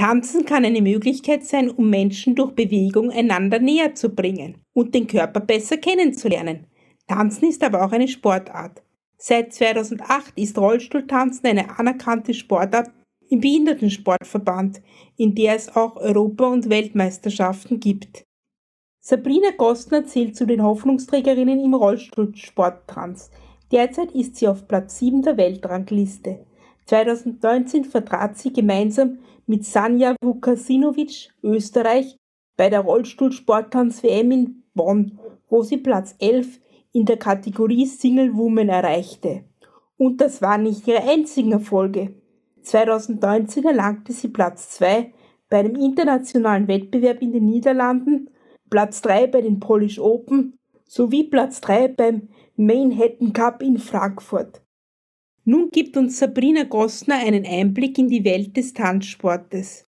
Tanzen 0.03 0.45
kann 0.45 0.65
eine 0.65 0.83
Möglichkeit 0.83 1.45
sein, 1.45 1.71
um 1.71 1.89
Menschen 1.89 2.35
durch 2.35 2.57
Bewegung 2.57 3.13
einander 3.13 3.61
näher 3.61 3.95
zu 3.95 4.09
bringen 4.09 4.57
und 4.73 4.97
den 4.97 5.07
Körper 5.07 5.39
besser 5.39 5.77
kennenzulernen. 5.77 6.67
Tanzen 7.07 7.49
ist 7.49 7.63
aber 7.63 7.85
auch 7.85 7.93
eine 7.93 8.09
Sportart. 8.09 8.83
Seit 9.17 9.53
2008 9.55 10.37
ist 10.39 10.59
Rollstuhltanzen 10.59 11.47
eine 11.47 11.79
anerkannte 11.79 12.35
Sportart 12.35 12.91
im 13.31 13.43
Behindertensportverband, 13.43 14.83
in 15.19 15.37
der 15.37 15.55
es 15.55 15.77
auch 15.77 15.95
Europa- 15.95 16.49
und 16.49 16.69
Weltmeisterschaften 16.69 17.79
gibt. 17.79 18.25
Sabrina 18.99 19.51
Gostner 19.57 20.05
zählt 20.05 20.35
zu 20.35 20.47
den 20.47 20.65
Hoffnungsträgerinnen 20.65 21.61
im 21.61 21.75
Rollstuhlsporttanz. 21.75 23.31
Derzeit 23.71 24.11
ist 24.11 24.35
sie 24.35 24.49
auf 24.49 24.67
Platz 24.67 24.99
7 24.99 25.23
der 25.23 25.37
Weltrangliste. 25.37 26.45
2019 26.87 27.85
vertrat 27.85 28.37
sie 28.37 28.53
gemeinsam 28.53 29.19
mit 29.47 29.65
Sanja 29.65 30.15
Vukasinovic 30.23 31.31
Österreich 31.43 32.17
bei 32.57 32.71
der 32.71 32.81
Rollstuhlsporttanz-WM 32.81 34.31
in 34.31 34.63
Bonn, 34.75 35.19
wo 35.49 35.63
sie 35.63 35.79
Platz 35.79 36.15
11 36.19 36.61
in 36.93 37.07
der 37.07 37.17
Kategorie 37.17 37.87
Single 37.87 38.37
Woman 38.37 38.69
erreichte. 38.69 39.45
Und 39.97 40.21
das 40.21 40.43
waren 40.43 40.65
nicht 40.65 40.87
ihre 40.87 41.03
einzigen 41.03 41.53
Erfolge. 41.53 42.15
2019 42.63 43.65
erlangte 43.65 44.13
sie 44.13 44.29
Platz 44.29 44.71
2 44.71 45.13
bei 45.49 45.59
einem 45.59 45.77
internationalen 45.77 46.69
Wettbewerb 46.69 47.21
in 47.23 47.33
den 47.33 47.45
Niederlanden, 47.45 48.31
Platz 48.71 49.03
3 49.03 49.27
bei 49.27 49.41
den 49.43 49.61
Polish 49.61 49.99
Open 49.99 50.59
sowie 50.87 51.25
Platz 51.25 51.61
3 51.61 51.89
beim 51.89 52.29
Manhattan 52.57 53.33
Cup 53.33 53.63
in 53.63 53.79
Frankfurt. 53.79 54.63
Nun 55.45 55.71
gibt 55.73 55.97
uns 55.97 56.21
Sabrina 56.21 56.63
Gossner 56.63 57.17
einen 57.17 57.45
Einblick 57.45 57.99
in 57.99 58.09
die 58.09 58.25
Welt 58.25 58.57
des 58.57 58.75
Tanzsportes. 58.75 59.89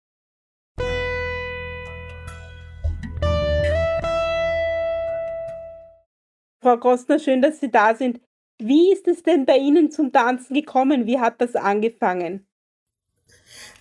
Frau 6.61 6.77
Gossner, 6.77 7.17
schön, 7.17 7.41
dass 7.41 7.61
Sie 7.61 7.71
da 7.71 7.95
sind. 7.95 8.19
Wie 8.61 8.91
ist 8.91 9.07
es 9.07 9.23
denn 9.23 9.45
bei 9.45 9.57
Ihnen 9.57 9.89
zum 9.89 10.11
Tanzen 10.11 10.53
gekommen? 10.53 11.05
Wie 11.05 11.17
hat 11.17 11.39
das 11.39 11.55
angefangen? 11.55 12.45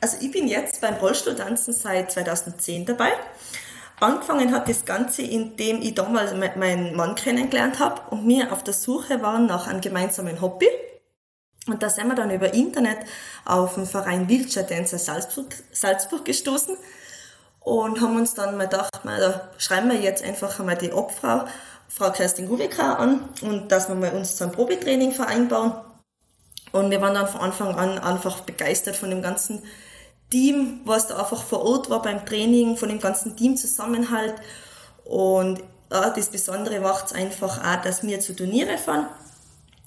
Also 0.01 0.19
ich 0.25 0.31
bin 0.31 0.47
jetzt 0.47 0.81
beim 0.81 0.95
Rollstuhltanzen 0.95 1.75
seit 1.75 2.13
2010 2.13 2.87
dabei. 2.87 3.11
Angefangen 3.99 4.55
hat 4.55 4.69
das 4.69 4.85
Ganze, 4.85 5.23
indem 5.23 5.81
ich 5.81 5.95
damals 5.95 6.33
meinen 6.35 6.95
Mann 6.95 7.17
kennengelernt 7.17 7.81
habe 7.81 8.03
und 8.15 8.29
wir 8.29 8.53
auf 8.53 8.63
der 8.63 8.75
Suche 8.75 9.21
waren 9.21 9.47
nach 9.47 9.67
einem 9.67 9.81
gemeinsamen 9.81 10.41
Hobby. 10.41 10.69
Und 11.67 11.83
da 11.83 11.89
sind 11.89 12.09
wir 12.09 12.15
dann 12.15 12.31
über 12.31 12.55
Internet 12.55 12.99
auf 13.45 13.75
den 13.75 13.87
Verein 13.87 14.29
Wheelchair 14.29 14.63
Dancer 14.63 14.99
Salzburg, 14.99 15.55
Salzburg 15.73 16.25
gestoßen 16.25 16.77
und 17.61 18.01
haben 18.01 18.17
uns 18.17 18.35
dann 18.35 18.57
mal 18.57 18.69
gedacht, 18.69 19.05
mal, 19.05 19.19
da 19.19 19.49
schreiben 19.59 19.91
wir 19.91 20.01
jetzt 20.01 20.23
einfach 20.23 20.61
einmal 20.61 20.77
die 20.77 20.93
Obfrau 20.93 21.45
Frau 21.89 22.11
Kerstin 22.11 22.49
Gubika 22.49 22.95
an 22.95 23.29
und 23.43 23.73
dass 23.73 23.89
wir 23.89 23.95
mal 23.95 24.13
uns 24.13 24.37
zum 24.37 24.53
Probetraining 24.53 25.13
vereinbaren. 25.13 25.73
Und 26.73 26.91
wir 26.91 27.01
waren 27.01 27.15
dann 27.15 27.29
von 27.29 27.41
Anfang 27.41 27.75
an 27.75 27.99
einfach 27.99 28.41
begeistert 28.41 28.97
von 28.97 29.11
dem 29.11 29.23
ganzen 29.23 29.63
Team, 30.31 30.81
was 30.85 31.07
da 31.07 31.17
einfach 31.17 31.43
vor 31.43 31.63
Ort 31.63 31.89
war 31.89 32.03
beim 32.03 32.27
Training, 32.27 32.77
von 32.77 32.89
dem 32.89 33.01
ganzen 33.01 33.37
Teamzusammenhalt. 33.37 34.35
Und 35.05 35.61
ja, 35.91 36.11
das 36.11 36.29
Besondere 36.29 36.81
macht 36.81 37.07
es 37.07 37.13
einfach 37.13 37.65
auch, 37.65 37.83
dass 37.83 38.03
wir 38.03 38.21
zu 38.21 38.35
Turniere 38.35 38.77
fahren 38.77 39.07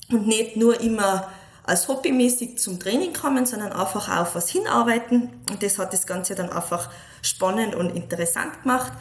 und 0.09 0.25
nicht 0.25 0.55
nur 0.55 0.79
immer 0.79 1.27
als 1.69 1.87
hobbymäßig 1.87 2.57
zum 2.57 2.79
Training 2.79 3.13
kommen, 3.13 3.45
sondern 3.45 3.71
einfach 3.71 4.09
auch 4.09 4.21
auf 4.21 4.35
was 4.35 4.49
hinarbeiten. 4.49 5.29
Und 5.49 5.61
das 5.61 5.77
hat 5.77 5.93
das 5.93 6.07
Ganze 6.07 6.33
dann 6.33 6.49
einfach 6.49 6.89
spannend 7.21 7.75
und 7.75 7.95
interessant 7.95 8.63
gemacht 8.63 8.91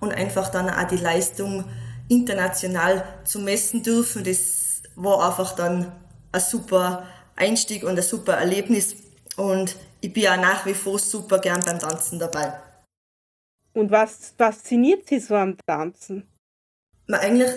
und 0.00 0.12
einfach 0.12 0.48
dann 0.48 0.70
auch 0.70 0.88
die 0.88 0.96
Leistung 0.96 1.64
international 2.08 3.04
zu 3.24 3.40
messen 3.40 3.82
dürfen. 3.82 4.24
Das 4.24 4.82
war 4.94 5.28
einfach 5.28 5.54
dann 5.54 5.92
ein 6.32 6.40
super 6.40 7.06
Einstieg 7.36 7.84
und 7.84 7.98
ein 7.98 8.02
super 8.02 8.34
Erlebnis. 8.34 8.96
Und 9.36 9.76
ich 10.00 10.12
bin 10.12 10.26
auch 10.28 10.36
nach 10.36 10.64
wie 10.64 10.74
vor 10.74 10.98
super 10.98 11.38
gern 11.38 11.60
beim 11.64 11.78
Tanzen 11.78 12.18
dabei. 12.18 12.58
Und 13.74 13.90
was 13.90 14.32
fasziniert 14.38 15.06
Sie 15.06 15.20
so 15.20 15.34
am 15.34 15.54
Tanzen? 15.66 16.26
Na, 17.08 17.18
eigentlich 17.18 17.50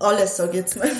alles, 0.00 0.36
sage 0.36 0.50
ich 0.50 0.56
jetzt 0.56 0.76
mal. 0.76 0.90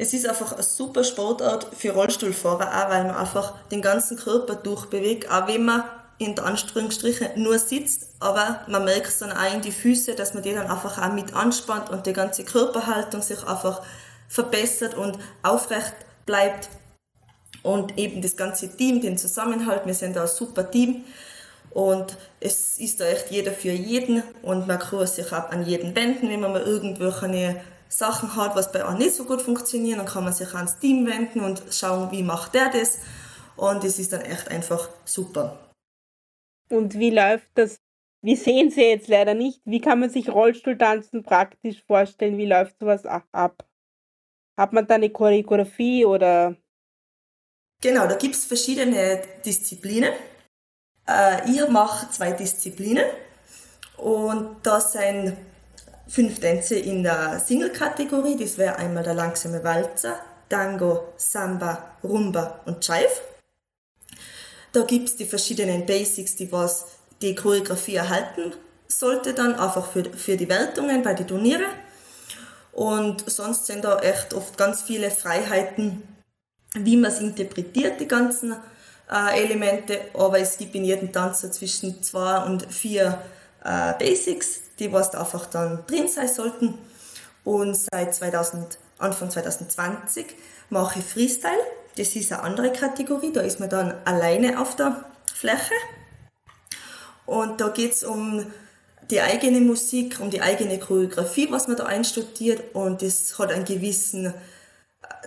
Es 0.00 0.14
ist 0.14 0.26
einfach 0.26 0.54
eine 0.54 0.62
super 0.62 1.04
Sportart 1.04 1.66
für 1.76 1.90
Rollstuhlfahrer, 1.90 2.68
auch 2.68 2.88
weil 2.90 3.04
man 3.04 3.16
einfach 3.16 3.52
den 3.68 3.82
ganzen 3.82 4.16
Körper 4.16 4.54
durchbewegt, 4.54 5.30
auch 5.30 5.46
wenn 5.46 5.66
man 5.66 5.84
in 6.16 6.34
der 6.34 6.46
Anführungsstriche 6.46 7.32
nur 7.36 7.58
sitzt, 7.58 8.08
aber 8.18 8.64
man 8.66 8.86
merkt 8.86 9.08
es 9.08 9.18
dann 9.18 9.30
auch 9.30 9.54
in 9.54 9.60
die 9.60 9.70
Füße, 9.70 10.14
dass 10.14 10.32
man 10.32 10.42
die 10.42 10.54
dann 10.54 10.70
einfach 10.70 10.96
auch 10.96 11.12
mit 11.12 11.34
anspannt 11.34 11.90
und 11.90 12.06
die 12.06 12.14
ganze 12.14 12.44
Körperhaltung 12.44 13.20
sich 13.20 13.46
einfach 13.46 13.82
verbessert 14.26 14.94
und 14.94 15.18
aufrecht 15.42 15.96
bleibt. 16.24 16.70
Und 17.62 17.98
eben 17.98 18.22
das 18.22 18.38
ganze 18.38 18.74
Team, 18.74 19.02
den 19.02 19.18
Zusammenhalt, 19.18 19.84
wir 19.84 19.92
sind 19.92 20.16
da 20.16 20.22
ein 20.22 20.28
super 20.28 20.70
Team 20.70 21.04
und 21.72 22.16
es 22.40 22.78
ist 22.78 23.00
da 23.00 23.04
echt 23.04 23.30
jeder 23.30 23.52
für 23.52 23.72
jeden 23.72 24.22
und 24.40 24.66
man 24.66 24.78
kann 24.78 25.06
sich 25.06 25.30
auch 25.30 25.50
an 25.50 25.66
jeden 25.66 25.94
wenden, 25.94 26.30
wenn 26.30 26.40
man 26.40 26.52
mal 26.52 26.62
irgendwelche 26.62 27.60
Sachen 27.90 28.36
hat, 28.36 28.54
was 28.54 28.70
bei 28.70 28.84
einem 28.84 28.98
nicht 28.98 29.14
so 29.14 29.24
gut 29.24 29.42
funktioniert, 29.42 29.98
dann 29.98 30.06
kann 30.06 30.24
man 30.24 30.32
sich 30.32 30.54
ans 30.54 30.78
Team 30.78 31.06
wenden 31.06 31.40
und 31.40 31.62
schauen, 31.72 32.10
wie 32.12 32.22
macht 32.22 32.54
der 32.54 32.70
das 32.70 32.98
und 33.56 33.84
es 33.84 33.98
ist 33.98 34.12
dann 34.12 34.22
echt 34.22 34.48
einfach 34.48 34.88
super. 35.04 35.58
Und 36.70 36.94
wie 36.94 37.10
läuft 37.10 37.48
das? 37.54 37.80
Wir 38.22 38.36
sehen 38.36 38.70
sie 38.70 38.82
jetzt 38.82 39.08
leider 39.08 39.34
nicht. 39.34 39.60
Wie 39.64 39.80
kann 39.80 39.98
man 39.98 40.10
sich 40.10 40.28
Rollstuhltanzen 40.28 41.22
praktisch 41.22 41.82
vorstellen? 41.82 42.38
Wie 42.38 42.46
läuft 42.46 42.78
sowas 42.78 43.04
ab? 43.06 43.66
Hat 44.56 44.72
man 44.72 44.86
da 44.86 44.94
eine 44.94 45.10
Choreografie 45.10 46.04
oder? 46.04 46.56
Genau, 47.82 48.06
da 48.06 48.14
gibt 48.14 48.34
es 48.34 48.44
verschiedene 48.44 49.22
Disziplinen. 49.44 50.12
Äh, 51.08 51.50
ich 51.50 51.66
mache 51.68 52.10
zwei 52.10 52.32
Disziplinen 52.32 53.06
und 53.96 54.58
das 54.62 54.92
sind 54.92 55.36
fünf 56.10 56.40
Tänze 56.40 56.74
in 56.76 57.02
der 57.02 57.40
Single-Kategorie. 57.40 58.36
Das 58.36 58.58
wäre 58.58 58.76
einmal 58.76 59.04
der 59.04 59.14
langsame 59.14 59.62
Walzer, 59.64 60.18
Tango, 60.48 61.12
Samba, 61.16 61.92
Rumba 62.02 62.60
und 62.66 62.86
Jive. 62.86 63.22
Da 64.72 64.82
gibt 64.82 65.08
es 65.08 65.16
die 65.16 65.24
verschiedenen 65.24 65.86
Basics, 65.86 66.36
die 66.36 66.50
was 66.50 66.86
die 67.22 67.34
Choreografie 67.34 67.96
erhalten 67.96 68.52
sollte 68.90 69.34
dann 69.34 69.54
einfach 69.54 69.90
für, 69.90 70.04
für 70.04 70.36
die 70.36 70.48
Wertungen 70.48 71.02
bei 71.02 71.14
den 71.14 71.26
Turnieren. 71.26 71.70
Und 72.72 73.28
sonst 73.30 73.66
sind 73.66 73.84
da 73.84 73.98
echt 74.00 74.34
oft 74.34 74.56
ganz 74.56 74.82
viele 74.82 75.10
Freiheiten, 75.10 76.02
wie 76.74 76.96
man 76.96 77.10
es 77.10 77.20
interpretiert, 77.20 78.00
die 78.00 78.08
ganzen 78.08 78.54
äh, 79.10 79.42
Elemente. 79.42 80.00
Aber 80.14 80.38
es 80.38 80.56
gibt 80.58 80.74
in 80.74 80.84
jedem 80.84 81.12
Tanz 81.12 81.40
so 81.40 81.48
zwischen 81.48 82.02
zwei 82.02 82.44
und 82.44 82.72
vier 82.72 83.20
äh, 83.64 83.92
Basics, 83.98 84.60
die 84.80 84.92
was 84.92 85.10
da 85.10 85.20
einfach 85.20 85.46
dann 85.46 85.84
drin 85.86 86.08
sein 86.08 86.28
sollten. 86.28 86.78
Und 87.44 87.76
seit 87.76 88.14
2000, 88.14 88.78
Anfang 88.98 89.30
2020 89.30 90.26
mache 90.70 90.98
ich 90.98 91.04
Freestyle. 91.04 91.52
Das 91.96 92.16
ist 92.16 92.32
eine 92.32 92.42
andere 92.42 92.72
Kategorie, 92.72 93.32
da 93.32 93.40
ist 93.42 93.60
man 93.60 93.68
dann 93.68 93.94
alleine 94.04 94.60
auf 94.60 94.76
der 94.76 95.04
Fläche. 95.32 95.74
Und 97.26 97.60
da 97.60 97.68
geht 97.68 97.92
es 97.92 98.04
um 98.04 98.46
die 99.10 99.20
eigene 99.20 99.60
Musik, 99.60 100.18
um 100.20 100.30
die 100.30 100.40
eigene 100.40 100.78
Choreografie, 100.78 101.50
was 101.50 101.68
man 101.68 101.76
da 101.76 101.84
einstudiert. 101.84 102.74
Und 102.74 103.02
das 103.02 103.38
hat 103.38 103.52
einen 103.52 103.64
gewissen 103.64 104.26
äh, 104.26 104.32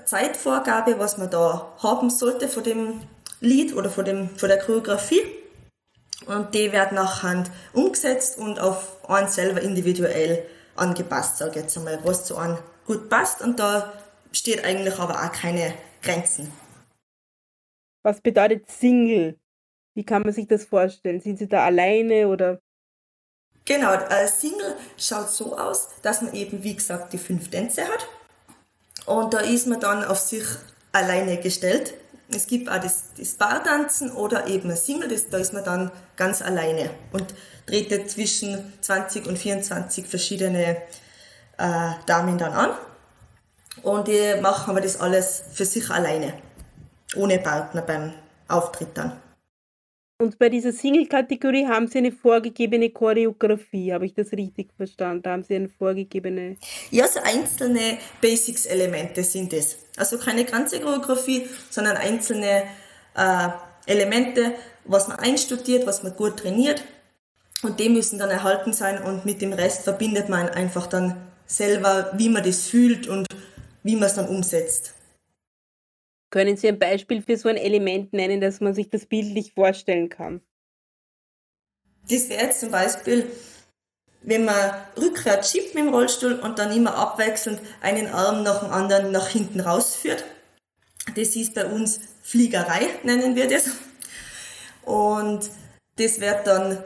Zeitvorgabe, 0.06 1.00
was 1.00 1.18
man 1.18 1.30
da 1.30 1.74
haben 1.82 2.10
sollte 2.10 2.48
von 2.48 2.63
dem 2.63 3.02
Lied 3.39 3.76
oder 3.76 3.89
von, 3.89 4.06
dem, 4.06 4.30
von 4.38 4.50
der 4.50 4.60
Choreografie. 4.60 5.22
Und 6.26 6.54
die 6.54 6.72
wird 6.72 6.92
nachher 6.92 7.44
umgesetzt 7.74 8.38
und 8.38 8.60
auf 8.60 9.10
einen 9.10 9.28
selber 9.28 9.62
individuell 9.62 10.46
angepasst, 10.76 11.38
sage 11.38 11.52
ich 11.52 11.56
jetzt 11.58 11.78
einmal, 11.78 12.00
was 12.04 12.26
zu 12.26 12.38
einem 12.38 12.58
gut 12.86 13.10
passt. 13.10 13.42
Und 13.42 13.60
da 13.60 13.94
steht 14.32 14.64
eigentlich 14.64 14.98
aber 15.00 15.24
auch 15.24 15.32
keine 15.32 15.74
Grenzen. 16.02 16.52
Was 18.04 18.22
bedeutet 18.22 18.70
Single? 18.70 19.40
Wie 19.96 20.04
kann 20.04 20.24
man 20.24 20.34
sich 20.34 20.48
das 20.48 20.66
vorstellen? 20.66 21.22
Sind 21.22 21.38
Sie 21.38 21.48
da 21.48 21.66
alleine 21.66 22.28
oder? 22.28 22.60
Genau, 23.66 23.92
als 23.92 24.42
Single 24.42 24.76
schaut 24.98 25.30
so 25.30 25.58
aus, 25.58 25.90
dass 26.02 26.22
man 26.22 26.34
eben, 26.34 26.64
wie 26.64 26.76
gesagt, 26.76 27.14
die 27.14 27.18
fünf 27.18 27.50
Tänze 27.50 27.84
hat. 27.84 28.08
Und 29.06 29.34
da 29.34 29.40
ist 29.40 29.68
man 29.68 29.80
dann 29.80 30.04
auf 30.04 30.20
sich 30.20 30.44
alleine 30.92 31.38
gestellt. 31.38 31.94
Es 32.36 32.48
gibt 32.48 32.69
auch 32.69 32.80
das, 32.80 33.06
das 33.17 33.34
Bartanzen 33.34 34.12
oder 34.12 34.48
eben 34.48 34.69
ein 34.69 34.78
Single, 34.78 35.10
das, 35.10 35.30
da 35.30 35.38
ist 35.38 35.54
man 35.54 35.63
dann 35.63 35.91
ganz 36.15 36.41
alleine 36.41 36.89
und 37.12 37.34
tretet 37.65 38.10
zwischen 38.12 38.74
20 38.82 39.28
und 39.28 39.38
24 39.38 40.08
verschiedene 40.08 40.78
äh, 41.58 41.89
Damen 42.06 42.38
dann 42.38 42.54
an. 42.54 42.72
Und 43.82 44.08
die 44.08 44.36
machen 44.41 44.72
aber 44.72 44.82
das 44.82 45.00
alles 45.00 45.43
für 45.52 45.65
sich 45.65 45.89
alleine, 45.89 46.34
ohne 47.15 47.39
Partner 47.39 47.82
beim 47.82 48.13
Auftritt 48.48 48.89
dann. 48.93 49.23
Und 50.19 50.39
bei 50.39 50.49
dieser 50.49 50.71
Single-Kategorie 50.71 51.67
haben 51.67 51.88
Sie 51.88 51.97
eine 51.97 52.12
vorgegebene 52.12 52.91
Choreografie, 52.91 53.93
habe 53.93 54.06
ich 54.06 54.13
das 54.13 54.32
richtig 54.32 54.69
verstanden? 54.78 55.23
Da 55.23 55.32
haben 55.32 55.43
Sie 55.43 55.56
eine 55.56 55.69
vorgegebene. 55.69 56.58
Ja, 56.91 57.08
so 57.08 57.19
einzelne 57.19 57.97
Basics-Elemente 58.21 59.23
sind 59.23 59.52
es. 59.54 59.80
Also 59.97 60.17
keine 60.17 60.45
ganze 60.45 60.80
Choreografie, 60.80 61.47
sondern 61.69 61.97
einzelne 61.97 62.63
äh, 63.15 63.49
Elemente, 63.86 64.54
was 64.86 65.08
man 65.08 65.19
einstudiert, 65.19 65.86
was 65.88 66.04
man 66.04 66.15
gut 66.15 66.38
trainiert. 66.38 66.84
Und 67.63 67.80
die 67.80 67.89
müssen 67.89 68.19
dann 68.19 68.30
erhalten 68.30 68.73
sein 68.73 69.02
und 69.02 69.26
mit 69.26 69.41
dem 69.41 69.54
Rest 69.54 69.84
verbindet 69.84 70.30
man 70.30 70.49
einfach 70.49 70.88
dann 70.88 71.15
selber, 71.45 72.12
wie 72.17 72.30
man 72.30 72.43
das 72.43 72.67
fühlt 72.67 73.08
und 73.08 73.28
wie 73.84 73.95
man 73.95 74.06
es 74.06 74.15
dann 74.15 74.28
umsetzt. 74.28 74.93
Können 76.34 76.58
Sie 76.58 76.67
ein 76.67 76.80
Beispiel 76.80 77.22
für 77.22 77.38
so 77.38 77.48
ein 77.48 77.58
Element 77.58 78.12
nennen, 78.12 78.41
dass 78.41 78.60
man 78.60 78.74
sich 78.74 78.89
das 78.89 79.06
bildlich 79.06 79.54
vorstellen 79.54 80.10
kann? 80.10 80.41
Das 82.10 82.28
wäre 82.28 82.46
jetzt 82.46 82.62
zum 82.62 82.72
Beispiel, 82.72 83.28
wenn 84.24 84.43
man 84.43 84.72
rückwärts 85.00 85.52
schiebt 85.52 85.76
mit 85.76 85.84
dem 85.84 85.93
Rollstuhl 85.93 86.34
und 86.39 86.58
dann 86.58 86.76
immer 86.76 86.96
abwechselnd 86.96 87.62
einen 87.82 88.08
Arm 88.08 88.41
nach 88.41 88.62
dem 88.62 88.72
anderen 88.72 89.12
nach 89.12 89.28
hinten 89.28 89.60
rausführt. 89.60 90.26
Das 91.15 91.36
ist 91.36 91.54
bei 91.54 91.67
uns 91.67 92.00
Fliegerei, 92.24 92.88
nennen 93.04 93.36
wir 93.36 93.48
das. 93.48 93.69
Und 94.86 95.52
das 95.98 96.19
wird 96.19 96.48
dann 96.48 96.80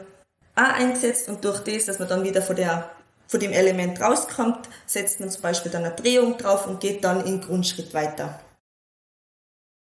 auch 0.56 0.74
eingesetzt 0.74 1.26
und 1.30 1.42
durch 1.42 1.60
das, 1.60 1.86
dass 1.86 1.98
man 1.98 2.08
dann 2.08 2.22
wieder 2.22 2.42
von, 2.42 2.54
der, 2.54 2.90
von 3.26 3.40
dem 3.40 3.52
Element 3.52 3.98
rauskommt, 3.98 4.68
setzt 4.84 5.20
man 5.20 5.30
zum 5.30 5.40
Beispiel 5.40 5.72
dann 5.72 5.86
eine 5.86 5.94
Drehung 5.94 6.36
drauf 6.36 6.66
und 6.66 6.80
geht 6.80 7.02
dann 7.02 7.24
in 7.24 7.40
Grundschritt 7.40 7.94
weiter. 7.94 8.40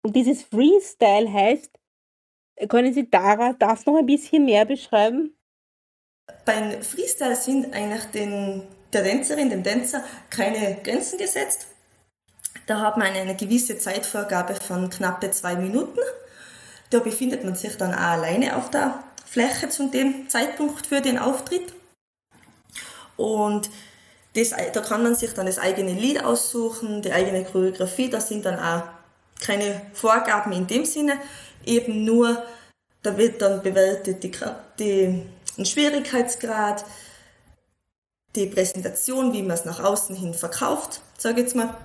Und 0.03 0.15
dieses 0.15 0.43
Freestyle 0.43 1.31
heißt, 1.31 1.71
können 2.67 2.93
Sie 2.93 3.09
Dara 3.09 3.53
das 3.53 3.85
noch 3.85 3.97
ein 3.97 4.05
bisschen 4.05 4.45
mehr 4.45 4.65
beschreiben? 4.65 5.35
Beim 6.45 6.81
Freestyle 6.81 7.35
sind 7.35 7.73
eigentlich 7.73 8.05
den, 8.05 8.63
der 8.93 9.03
Tänzerin, 9.03 9.49
dem 9.49 9.63
Tänzer 9.63 10.03
keine 10.29 10.77
Grenzen 10.83 11.17
gesetzt. 11.17 11.67
Da 12.67 12.79
hat 12.79 12.97
man 12.97 13.07
eine 13.07 13.35
gewisse 13.35 13.77
Zeitvorgabe 13.77 14.55
von 14.55 14.89
knappe 14.89 15.31
zwei 15.31 15.55
Minuten. 15.55 15.99
Da 16.89 16.99
befindet 16.99 17.43
man 17.43 17.55
sich 17.55 17.77
dann 17.77 17.93
auch 17.93 17.99
alleine 17.99 18.55
auf 18.57 18.69
der 18.69 19.03
Fläche 19.25 19.69
zu 19.69 19.89
dem 19.89 20.29
Zeitpunkt 20.29 20.85
für 20.87 21.01
den 21.01 21.17
Auftritt. 21.17 21.73
Und 23.17 23.69
das, 24.35 24.53
da 24.73 24.81
kann 24.81 25.03
man 25.03 25.15
sich 25.15 25.33
dann 25.33 25.45
das 25.45 25.59
eigene 25.59 25.93
Lied 25.93 26.23
aussuchen, 26.23 27.01
die 27.01 27.11
eigene 27.11 27.43
Choreografie. 27.43 28.09
Da 28.09 28.19
sind 28.19 28.45
dann 28.45 28.59
auch 28.59 28.83
keine 29.41 29.81
Vorgaben 29.93 30.53
in 30.53 30.67
dem 30.67 30.85
Sinne, 30.85 31.19
eben 31.65 32.05
nur, 32.05 32.41
da 33.01 33.17
wird 33.17 33.41
dann 33.41 33.61
bewertet 33.61 34.23
die, 34.23 34.31
die, 34.79 35.23
den 35.57 35.65
Schwierigkeitsgrad, 35.65 36.85
die 38.35 38.45
Präsentation, 38.45 39.33
wie 39.33 39.41
man 39.41 39.51
es 39.51 39.65
nach 39.65 39.83
außen 39.83 40.15
hin 40.15 40.33
verkauft, 40.33 41.01
sage 41.17 41.41
ich 41.41 41.47
jetzt 41.47 41.55
mal. 41.55 41.75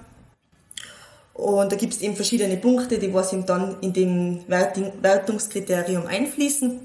Und 1.35 1.71
da 1.71 1.77
gibt 1.77 1.93
es 1.93 2.01
eben 2.01 2.17
verschiedene 2.17 2.57
Punkte, 2.57 2.99
die 2.99 3.13
was 3.13 3.33
ihm 3.33 3.45
dann 3.45 3.81
in 3.81 3.93
dem 3.93 4.45
Wertungskriterium 4.49 6.07
einfließen. 6.07 6.81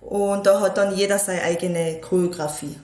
Und 0.00 0.46
da 0.46 0.60
hat 0.60 0.76
dann 0.76 0.96
jeder 0.96 1.18
seine 1.18 1.42
eigene 1.42 2.00
Choreografie. 2.00 2.78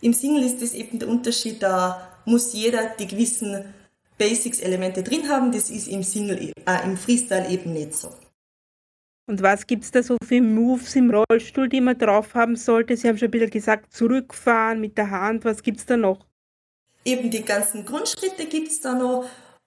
Im 0.00 0.14
Single 0.14 0.44
ist 0.44 0.62
das 0.62 0.72
eben 0.72 0.98
der 0.98 1.08
Unterschied, 1.08 1.62
da 1.62 2.08
muss 2.24 2.52
jeder 2.52 2.90
die 2.98 3.06
gewissen 3.06 3.74
Basics-Elemente 4.18 5.02
drin 5.02 5.28
haben. 5.28 5.52
Das 5.52 5.70
ist 5.70 5.88
im 5.88 6.02
Single, 6.02 6.52
äh, 6.66 6.84
im 6.84 6.96
Freestyle 6.96 7.48
eben 7.48 7.72
nicht 7.72 7.94
so. 7.94 8.10
Und 9.26 9.42
was 9.42 9.66
gibt 9.66 9.84
es 9.84 9.90
da 9.90 10.02
so 10.02 10.16
für 10.22 10.40
Moves 10.40 10.94
im 10.96 11.10
Rollstuhl, 11.10 11.68
die 11.68 11.80
man 11.80 11.98
drauf 11.98 12.34
haben 12.34 12.56
sollte? 12.56 12.96
Sie 12.96 13.08
haben 13.08 13.16
schon 13.16 13.28
ein 13.28 13.30
bisschen 13.30 13.50
gesagt, 13.50 13.92
zurückfahren 13.92 14.80
mit 14.80 14.98
der 14.98 15.10
Hand. 15.10 15.44
Was 15.44 15.62
gibt 15.62 15.78
es 15.78 15.86
da 15.86 15.96
noch? 15.96 16.26
Eben 17.04 17.30
die 17.30 17.44
ganzen 17.44 17.84
Grundschritte 17.84 18.46
gibt 18.46 18.68
es 18.68 18.80
da 18.80 18.94
noch. 18.94 19.26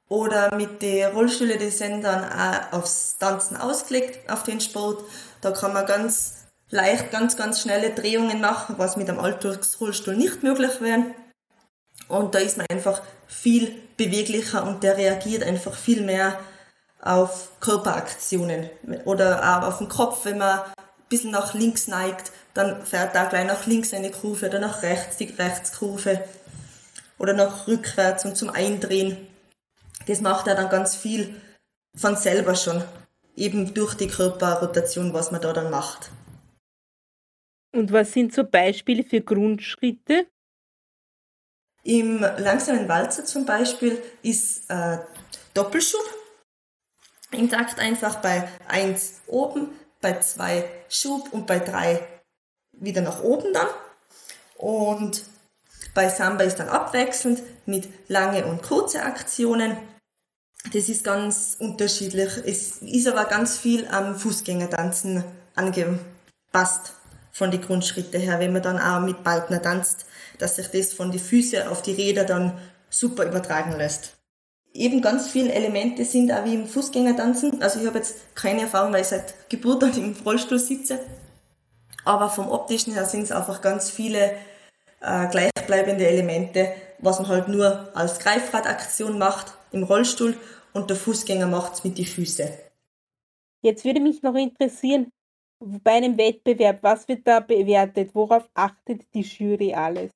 Oder 0.09 0.55
mit 0.55 0.81
den 0.81 1.11
Rollstühlen, 1.11 1.59
die 1.59 1.69
sind 1.69 2.03
dann 2.03 2.23
auch 2.23 2.77
aufs 2.77 3.17
Tanzen 3.17 3.57
ausgelegt, 3.57 4.29
auf 4.29 4.43
den 4.43 4.61
Sport. 4.61 5.03
Da 5.41 5.51
kann 5.51 5.73
man 5.73 5.85
ganz 5.85 6.47
leicht, 6.69 7.11
ganz, 7.11 7.35
ganz 7.35 7.61
schnelle 7.61 7.89
Drehungen 7.89 8.39
machen, 8.39 8.75
was 8.77 8.95
mit 8.95 9.09
einem 9.09 9.19
Alltagsrollstuhl 9.19 10.15
nicht 10.15 10.43
möglich 10.43 10.79
wäre. 10.81 11.05
Und 12.07 12.35
da 12.35 12.39
ist 12.39 12.57
man 12.57 12.67
einfach 12.71 13.01
viel 13.27 13.75
beweglicher 13.97 14.65
und 14.65 14.83
der 14.83 14.97
reagiert 14.97 15.43
einfach 15.43 15.73
viel 15.73 16.01
mehr 16.01 16.39
auf 17.01 17.51
Körperaktionen 17.59 18.69
oder 19.05 19.59
auch 19.59 19.67
auf 19.67 19.77
den 19.79 19.89
Kopf, 19.89 20.25
wenn 20.25 20.37
man 20.37 20.59
ein 20.59 20.73
bisschen 21.09 21.31
nach 21.31 21.53
links 21.53 21.87
neigt, 21.87 22.31
dann 22.53 22.85
fährt 22.85 23.15
da 23.15 23.25
gleich 23.25 23.45
nach 23.45 23.65
links 23.65 23.93
eine 23.93 24.11
Kurve 24.11 24.47
oder 24.47 24.59
nach 24.59 24.81
rechts 24.81 25.17
die 25.17 25.25
Rechtskurve 25.25 26.23
oder 27.17 27.33
nach 27.33 27.67
rückwärts 27.67 28.25
und 28.25 28.35
zum 28.35 28.49
Eindrehen 28.49 29.27
das 30.07 30.21
macht 30.21 30.47
er 30.47 30.55
dann 30.55 30.69
ganz 30.69 30.95
viel 30.95 31.35
von 31.95 32.15
selber 32.15 32.55
schon, 32.55 32.83
eben 33.35 33.73
durch 33.73 33.93
die 33.95 34.07
Körperrotation, 34.07 35.13
was 35.13 35.31
man 35.31 35.41
da 35.41 35.53
dann 35.53 35.69
macht. 35.69 36.11
Und 37.75 37.91
was 37.91 38.13
sind 38.13 38.33
so 38.33 38.43
Beispiele 38.43 39.03
für 39.03 39.21
Grundschritte? 39.21 40.27
Im 41.87 42.19
langsamen 42.19 42.89
Walzer 42.89 43.23
zum 43.23 43.45
Beispiel 43.45 44.03
ist 44.21 44.69
äh, 44.69 44.97
Doppelschub. 45.53 46.03
Im 47.31 47.49
Takt 47.49 47.79
einfach 47.79 48.15
bei 48.15 48.45
1 48.67 49.21
oben, 49.27 49.69
bei 50.01 50.19
2 50.19 50.65
Schub 50.89 51.31
und 51.31 51.47
bei 51.47 51.59
3 51.59 52.05
wieder 52.73 53.01
nach 53.01 53.23
oben 53.23 53.53
dann. 53.53 53.67
Und 54.57 55.23
bei 55.93 56.09
Samba 56.09 56.43
ist 56.43 56.57
dann 56.59 56.67
abwechselnd 56.67 57.41
mit 57.65 57.87
lange 58.09 58.45
und 58.45 58.63
kurze 58.63 59.03
Aktionen. 59.03 59.77
Das 60.73 60.89
ist 60.89 61.05
ganz 61.05 61.55
unterschiedlich. 61.57 62.31
Es 62.45 62.81
ist 62.81 63.07
aber 63.07 63.23
ganz 63.23 63.57
viel 63.57 63.87
am 63.87 64.17
Fußgängertanzen 64.17 65.23
angepasst 65.55 66.95
von 67.31 67.49
den 67.49 67.61
Grundschritte 67.61 68.17
her, 68.17 68.39
wenn 68.41 68.51
man 68.51 68.61
dann 68.61 68.77
auch 68.77 68.99
mit 68.99 69.23
Partner 69.23 69.61
tanzt, 69.61 70.06
dass 70.39 70.57
sich 70.57 70.67
das 70.67 70.93
von 70.93 71.11
den 71.11 71.19
Füßen 71.19 71.67
auf 71.67 71.81
die 71.81 71.93
Räder 71.93 72.23
dann 72.23 72.57
super 72.89 73.25
übertragen 73.25 73.73
lässt. 73.77 74.13
Eben 74.73 75.01
ganz 75.01 75.29
viele 75.29 75.51
Elemente 75.51 76.05
sind 76.05 76.31
auch 76.31 76.45
wie 76.45 76.53
im 76.53 76.67
Fußgängertanzen. 76.67 77.61
Also 77.61 77.79
ich 77.79 77.87
habe 77.87 77.97
jetzt 77.97 78.35
keine 78.35 78.61
Erfahrung, 78.61 78.93
weil 78.93 79.01
ich 79.01 79.07
seit 79.07 79.49
Geburt 79.49 79.83
an 79.83 79.93
im 79.97 80.15
Rollstuhl 80.23 80.59
sitze. 80.59 80.99
Aber 82.05 82.29
vom 82.29 82.49
optischen 82.49 82.93
her 82.93 83.05
sind 83.05 83.23
es 83.23 83.31
einfach 83.31 83.61
ganz 83.61 83.89
viele 83.89 84.33
äh, 85.01 85.27
gleichbleibende 85.29 86.07
Elemente, 86.07 86.71
was 86.99 87.19
man 87.19 87.27
halt 87.27 87.47
nur 87.47 87.89
als 87.95 88.19
Greifradaktion 88.19 89.17
macht 89.17 89.53
im 89.71 89.83
Rollstuhl 89.83 90.37
und 90.73 90.89
der 90.89 90.97
Fußgänger 90.97 91.47
macht 91.47 91.73
es 91.73 91.83
mit 91.83 91.97
den 91.97 92.05
Füßen. 92.05 92.47
Jetzt 93.61 93.83
würde 93.83 93.99
mich 93.99 94.21
noch 94.21 94.35
interessieren, 94.35 95.11
bei 95.59 95.93
einem 95.93 96.17
Wettbewerb, 96.17 96.83
was 96.83 97.07
wird 97.07 97.27
da 97.27 97.39
bewertet? 97.39 98.13
Worauf 98.13 98.47
achtet 98.53 99.01
die 99.13 99.21
Jury 99.21 99.73
alles? 99.73 100.11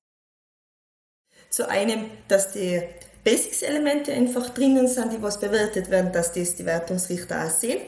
Zu 1.52 1.68
einem, 1.70 2.10
dass 2.28 2.54
die 2.54 2.82
Basics-Elemente 3.24 4.14
einfach 4.14 4.50
drinnen 4.50 4.88
sind, 4.88 5.14
die 5.14 5.22
was 5.22 5.40
bewertet 5.40 5.90
werden, 5.90 6.12
dass 6.12 6.32
das 6.32 6.56
die 6.56 6.66
Wertungsrichter 6.66 7.46
auch 7.46 7.50
sehen, 7.50 7.82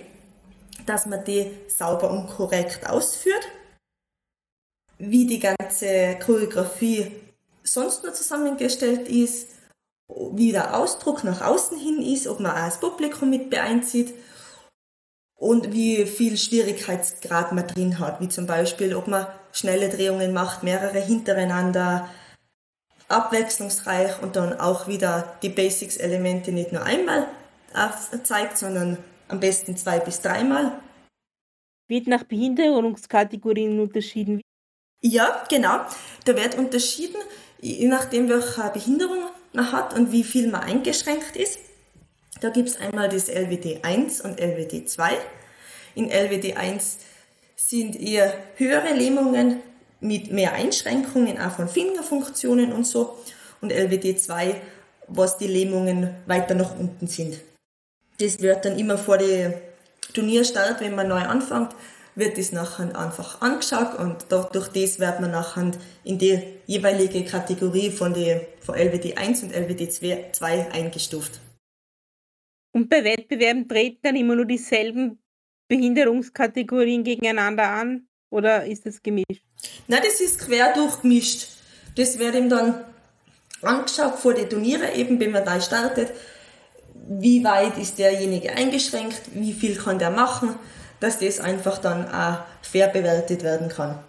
dass 0.85 1.05
man 1.05 1.23
die 1.23 1.49
sauber 1.67 2.11
und 2.11 2.27
korrekt 2.27 2.87
ausführt, 2.87 3.47
wie 4.97 5.25
die 5.25 5.39
ganze 5.39 6.19
Choreografie 6.23 7.11
sonst 7.63 8.03
noch 8.03 8.13
zusammengestellt 8.13 9.07
ist, 9.07 9.49
wie 10.33 10.51
der 10.51 10.77
Ausdruck 10.77 11.23
nach 11.23 11.41
außen 11.41 11.79
hin 11.79 12.01
ist, 12.01 12.27
ob 12.27 12.39
man 12.39 12.51
auch 12.51 12.65
das 12.65 12.79
Publikum 12.79 13.29
mit 13.29 13.49
beeinzieht 13.49 14.13
und 15.35 15.73
wie 15.73 16.05
viel 16.05 16.37
Schwierigkeitsgrad 16.37 17.53
man 17.53 17.67
drin 17.67 17.99
hat, 17.99 18.21
wie 18.21 18.29
zum 18.29 18.45
Beispiel, 18.45 18.95
ob 18.95 19.07
man 19.07 19.27
schnelle 19.51 19.89
Drehungen 19.89 20.33
macht, 20.33 20.63
mehrere 20.63 20.99
hintereinander, 20.99 22.09
abwechslungsreich 23.07 24.21
und 24.21 24.35
dann 24.35 24.59
auch 24.59 24.87
wieder 24.87 25.35
die 25.41 25.49
Basics-Elemente 25.49 26.51
nicht 26.51 26.71
nur 26.71 26.83
einmal 26.83 27.27
zeigt, 28.23 28.57
sondern 28.57 28.97
am 29.27 29.39
besten 29.39 29.75
zwei 29.75 29.99
bis 29.99 30.21
dreimal. 30.21 30.79
Wird 31.87 32.07
nach 32.07 32.23
Behinderungskategorien 32.23 33.79
unterschieden? 33.79 34.41
Ja, 35.01 35.43
genau. 35.49 35.79
Da 36.25 36.35
wird 36.35 36.57
unterschieden, 36.57 37.17
je 37.59 37.87
nachdem, 37.87 38.29
welche 38.29 38.69
Behinderung 38.73 39.23
man 39.53 39.71
hat 39.71 39.93
und 39.93 40.11
wie 40.11 40.23
viel 40.23 40.49
man 40.49 40.61
eingeschränkt 40.61 41.35
ist. 41.35 41.59
Da 42.41 42.49
gibt 42.49 42.69
es 42.69 42.79
einmal 42.79 43.09
das 43.09 43.27
LWD 43.27 43.83
1 43.83 44.21
und 44.21 44.39
LWD 44.39 44.89
2. 44.89 45.17
In 45.95 46.09
LWD 46.09 46.57
1 46.57 46.99
sind 47.55 47.99
eher 47.99 48.33
höhere 48.55 48.93
Lähmungen 48.93 49.61
mit 50.03 50.31
mehr 50.31 50.53
Einschränkungen, 50.53 51.39
auch 51.39 51.51
von 51.51 51.67
Fingerfunktionen 51.67 52.73
und 52.73 52.85
so. 52.85 53.17
Und 53.61 53.71
LWD 53.71 54.19
2, 54.19 54.61
was 55.07 55.37
die 55.37 55.47
Lähmungen 55.47 56.13
weiter 56.25 56.53
nach 56.53 56.77
unten 56.77 57.07
sind. 57.07 57.39
Das 58.19 58.39
wird 58.41 58.65
dann 58.65 58.77
immer 58.77 58.97
vor 58.97 59.17
dem 59.17 59.53
Turnierstart, 60.13 60.81
wenn 60.81 60.95
man 60.95 61.07
neu 61.07 61.21
anfängt, 61.21 61.69
wird 62.15 62.37
das 62.37 62.51
nachher 62.51 62.95
einfach 62.97 63.41
angeschaut 63.41 63.97
und 63.97 64.27
durch 64.29 64.67
das 64.67 64.99
wird 64.99 65.19
man 65.19 65.31
nachher 65.31 65.71
in 66.03 66.19
die 66.19 66.39
jeweilige 66.67 67.23
Kategorie 67.25 67.89
von, 67.89 68.13
die, 68.13 68.39
von 68.59 68.75
LWD 68.75 69.17
1 69.17 69.43
und 69.43 69.53
LWD 69.53 69.91
2 70.31 70.71
eingestuft. 70.71 71.39
Und 72.71 72.89
bei 72.89 73.03
Wettbewerben 73.03 73.67
treten 73.67 73.99
dann 74.03 74.15
immer 74.15 74.35
nur 74.35 74.45
dieselben 74.45 75.19
Behinderungskategorien 75.67 77.03
gegeneinander 77.03 77.69
an 77.69 78.07
oder 78.33 78.65
ist 78.65 78.85
das 78.85 79.01
gemischt? 79.01 79.43
Nein, 79.87 80.01
das 80.03 80.19
ist 80.19 80.39
quer 80.39 80.73
durchgemischt. 80.73 81.47
Das 81.95 82.17
wird 82.19 82.35
ihm 82.35 82.49
dann 82.49 82.83
angeschaut 83.61 84.19
vor 84.19 84.33
den 84.33 84.49
Turnieren, 84.49 84.93
eben 84.95 85.19
wenn 85.19 85.31
man 85.31 85.45
da 85.45 85.61
startet, 85.61 86.11
wie 87.07 87.43
weit 87.43 87.77
ist 87.77 87.97
derjenige 87.99 88.51
eingeschränkt, 88.51 89.21
wie 89.33 89.53
viel 89.53 89.75
kann 89.75 89.99
der 89.99 90.09
machen 90.09 90.55
dass 91.03 91.19
das 91.19 91.41
einfach 91.41 91.79
dann 91.79 92.07
auch 92.07 92.45
fair 92.61 92.87
bewertet 92.87 93.43
werden 93.43 93.67
kann. 93.67 93.99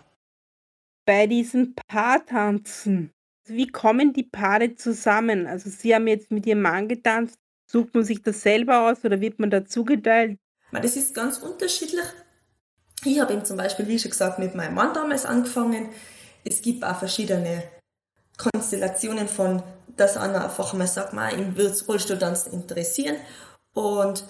bei 1.04 1.26
diesem 1.26 1.74
Paartanzen, 1.88 3.10
wie 3.46 3.66
kommen 3.66 4.12
die 4.12 4.22
Paare 4.22 4.76
zusammen? 4.76 5.46
Also 5.48 5.70
Sie 5.70 5.92
haben 5.94 6.06
jetzt 6.06 6.30
mit 6.30 6.46
Ihrem 6.46 6.62
Mann 6.62 6.88
getanzt. 6.88 7.36
Sucht 7.66 7.94
man 7.94 8.04
sich 8.04 8.22
das 8.22 8.42
selber 8.42 8.88
aus 8.88 9.04
oder 9.04 9.20
wird 9.20 9.40
man 9.40 9.50
da 9.50 9.64
zugeteilt? 9.64 10.38
Das 10.70 10.96
ist 10.96 11.14
ganz 11.14 11.38
unterschiedlich. 11.38 12.04
Ich 13.04 13.20
habe 13.20 13.32
eben 13.32 13.44
zum 13.44 13.56
Beispiel, 13.56 13.86
wie 13.86 13.98
schon 13.98 14.10
gesagt, 14.10 14.38
mit 14.38 14.54
meinem 14.54 14.74
Mann 14.74 14.94
damals 14.94 15.26
angefangen. 15.26 15.90
Es 16.44 16.62
gibt 16.62 16.84
auch 16.84 16.98
verschiedene 16.98 17.62
Konstellationen 18.36 19.28
von, 19.28 19.62
dass 19.96 20.16
einer 20.16 20.44
einfach 20.44 20.72
mal 20.72 20.86
sagt, 20.86 21.12
man, 21.12 21.38
ihm 21.38 21.56
wird 21.56 21.86
Rollstuhltanzen 21.86 22.52
interessieren. 22.52 23.16
Und 23.74 24.24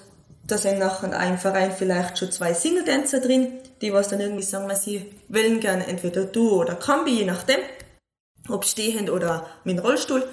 da 0.46 0.58
sind 0.58 0.78
nachher 0.78 1.06
in 1.06 1.14
einem 1.14 1.38
Verein 1.38 1.72
vielleicht 1.72 2.18
schon 2.18 2.32
zwei 2.32 2.52
Single-Dancer 2.52 3.20
drin, 3.20 3.60
die 3.80 3.92
was 3.92 4.08
dann 4.08 4.20
irgendwie 4.20 4.42
sagen, 4.42 4.70
sie 4.76 5.14
wollen 5.28 5.60
gerne 5.60 5.86
entweder 5.86 6.24
du 6.24 6.60
oder 6.60 6.74
Kombi, 6.74 7.18
je 7.18 7.24
nachdem, 7.24 7.60
ob 8.48 8.64
stehend 8.64 9.08
oder 9.08 9.46
mit 9.64 9.78
dem 9.78 9.84
Rollstuhl. 9.84 10.26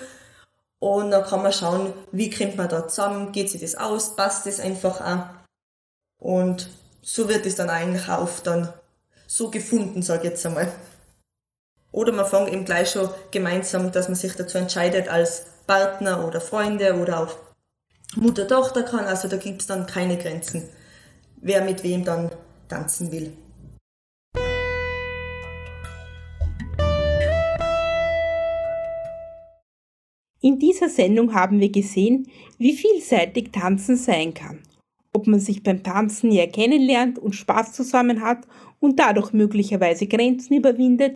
Und 0.79 1.11
dann 1.11 1.23
kann 1.23 1.43
man 1.43 1.53
schauen, 1.53 1.93
wie 2.11 2.29
kommt 2.29 2.57
man 2.57 2.67
da 2.67 2.87
zusammen, 2.87 3.31
geht 3.31 3.49
sich 3.49 3.61
das 3.61 3.75
aus, 3.75 4.15
passt 4.15 4.47
das 4.47 4.59
einfach 4.59 4.99
auch. 4.99 5.25
Und 6.17 6.69
so 7.01 7.27
wird 7.27 7.45
es 7.45 7.55
dann 7.55 7.69
eigentlich 7.69 8.07
auf 8.09 8.41
dann 8.41 8.71
so 9.27 9.49
gefunden, 9.49 10.01
sage 10.01 10.23
ich 10.23 10.29
jetzt 10.31 10.45
einmal. 10.45 10.71
Oder 11.91 12.13
man 12.13 12.25
fängt 12.25 12.49
eben 12.49 12.63
gleich 12.63 12.91
schon 12.91 13.09
gemeinsam, 13.31 13.91
dass 13.91 14.07
man 14.07 14.15
sich 14.15 14.33
dazu 14.33 14.57
entscheidet 14.57 15.09
als 15.09 15.45
Partner 15.67 16.25
oder 16.25 16.39
Freunde 16.39 16.95
oder 16.95 17.19
auch 17.21 17.35
Mutter-Tochter 18.15 18.83
kann. 18.83 19.05
Also 19.05 19.27
da 19.27 19.37
gibt 19.37 19.61
es 19.61 19.67
dann 19.67 19.87
keine 19.87 20.17
Grenzen, 20.17 20.69
wer 21.37 21.63
mit 21.63 21.83
wem 21.83 22.05
dann 22.05 22.31
tanzen 22.69 23.11
will. 23.11 23.33
In 30.43 30.57
dieser 30.57 30.89
Sendung 30.89 31.35
haben 31.35 31.59
wir 31.59 31.71
gesehen, 31.71 32.27
wie 32.57 32.75
vielseitig 32.75 33.51
Tanzen 33.51 33.95
sein 33.95 34.33
kann. 34.33 34.63
Ob 35.13 35.27
man 35.27 35.39
sich 35.39 35.63
beim 35.63 35.83
Tanzen 35.83 36.29
näher 36.29 36.47
kennenlernt 36.47 37.19
und 37.19 37.35
Spaß 37.35 37.73
zusammen 37.73 38.21
hat 38.21 38.47
und 38.79 38.99
dadurch 38.99 39.33
möglicherweise 39.33 40.07
Grenzen 40.07 40.55
überwindet 40.55 41.15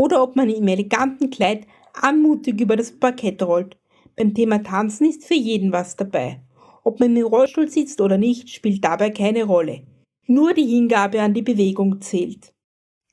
oder 0.00 0.22
ob 0.22 0.36
man 0.36 0.48
im 0.48 0.66
eleganten 0.66 1.30
Kleid 1.30 1.66
anmutig 1.92 2.60
über 2.60 2.76
das 2.76 2.92
Parkett 2.92 3.42
rollt. 3.42 3.76
Beim 4.16 4.34
Thema 4.34 4.62
Tanzen 4.62 5.08
ist 5.08 5.24
für 5.24 5.34
jeden 5.34 5.72
was 5.72 5.96
dabei. 5.96 6.40
Ob 6.84 7.00
man 7.00 7.16
im 7.16 7.26
Rollstuhl 7.26 7.68
sitzt 7.68 8.00
oder 8.00 8.18
nicht, 8.18 8.50
spielt 8.50 8.84
dabei 8.84 9.10
keine 9.10 9.44
Rolle. 9.44 9.82
Nur 10.26 10.54
die 10.54 10.66
Hingabe 10.66 11.20
an 11.20 11.34
die 11.34 11.42
Bewegung 11.42 12.00
zählt. 12.00 12.52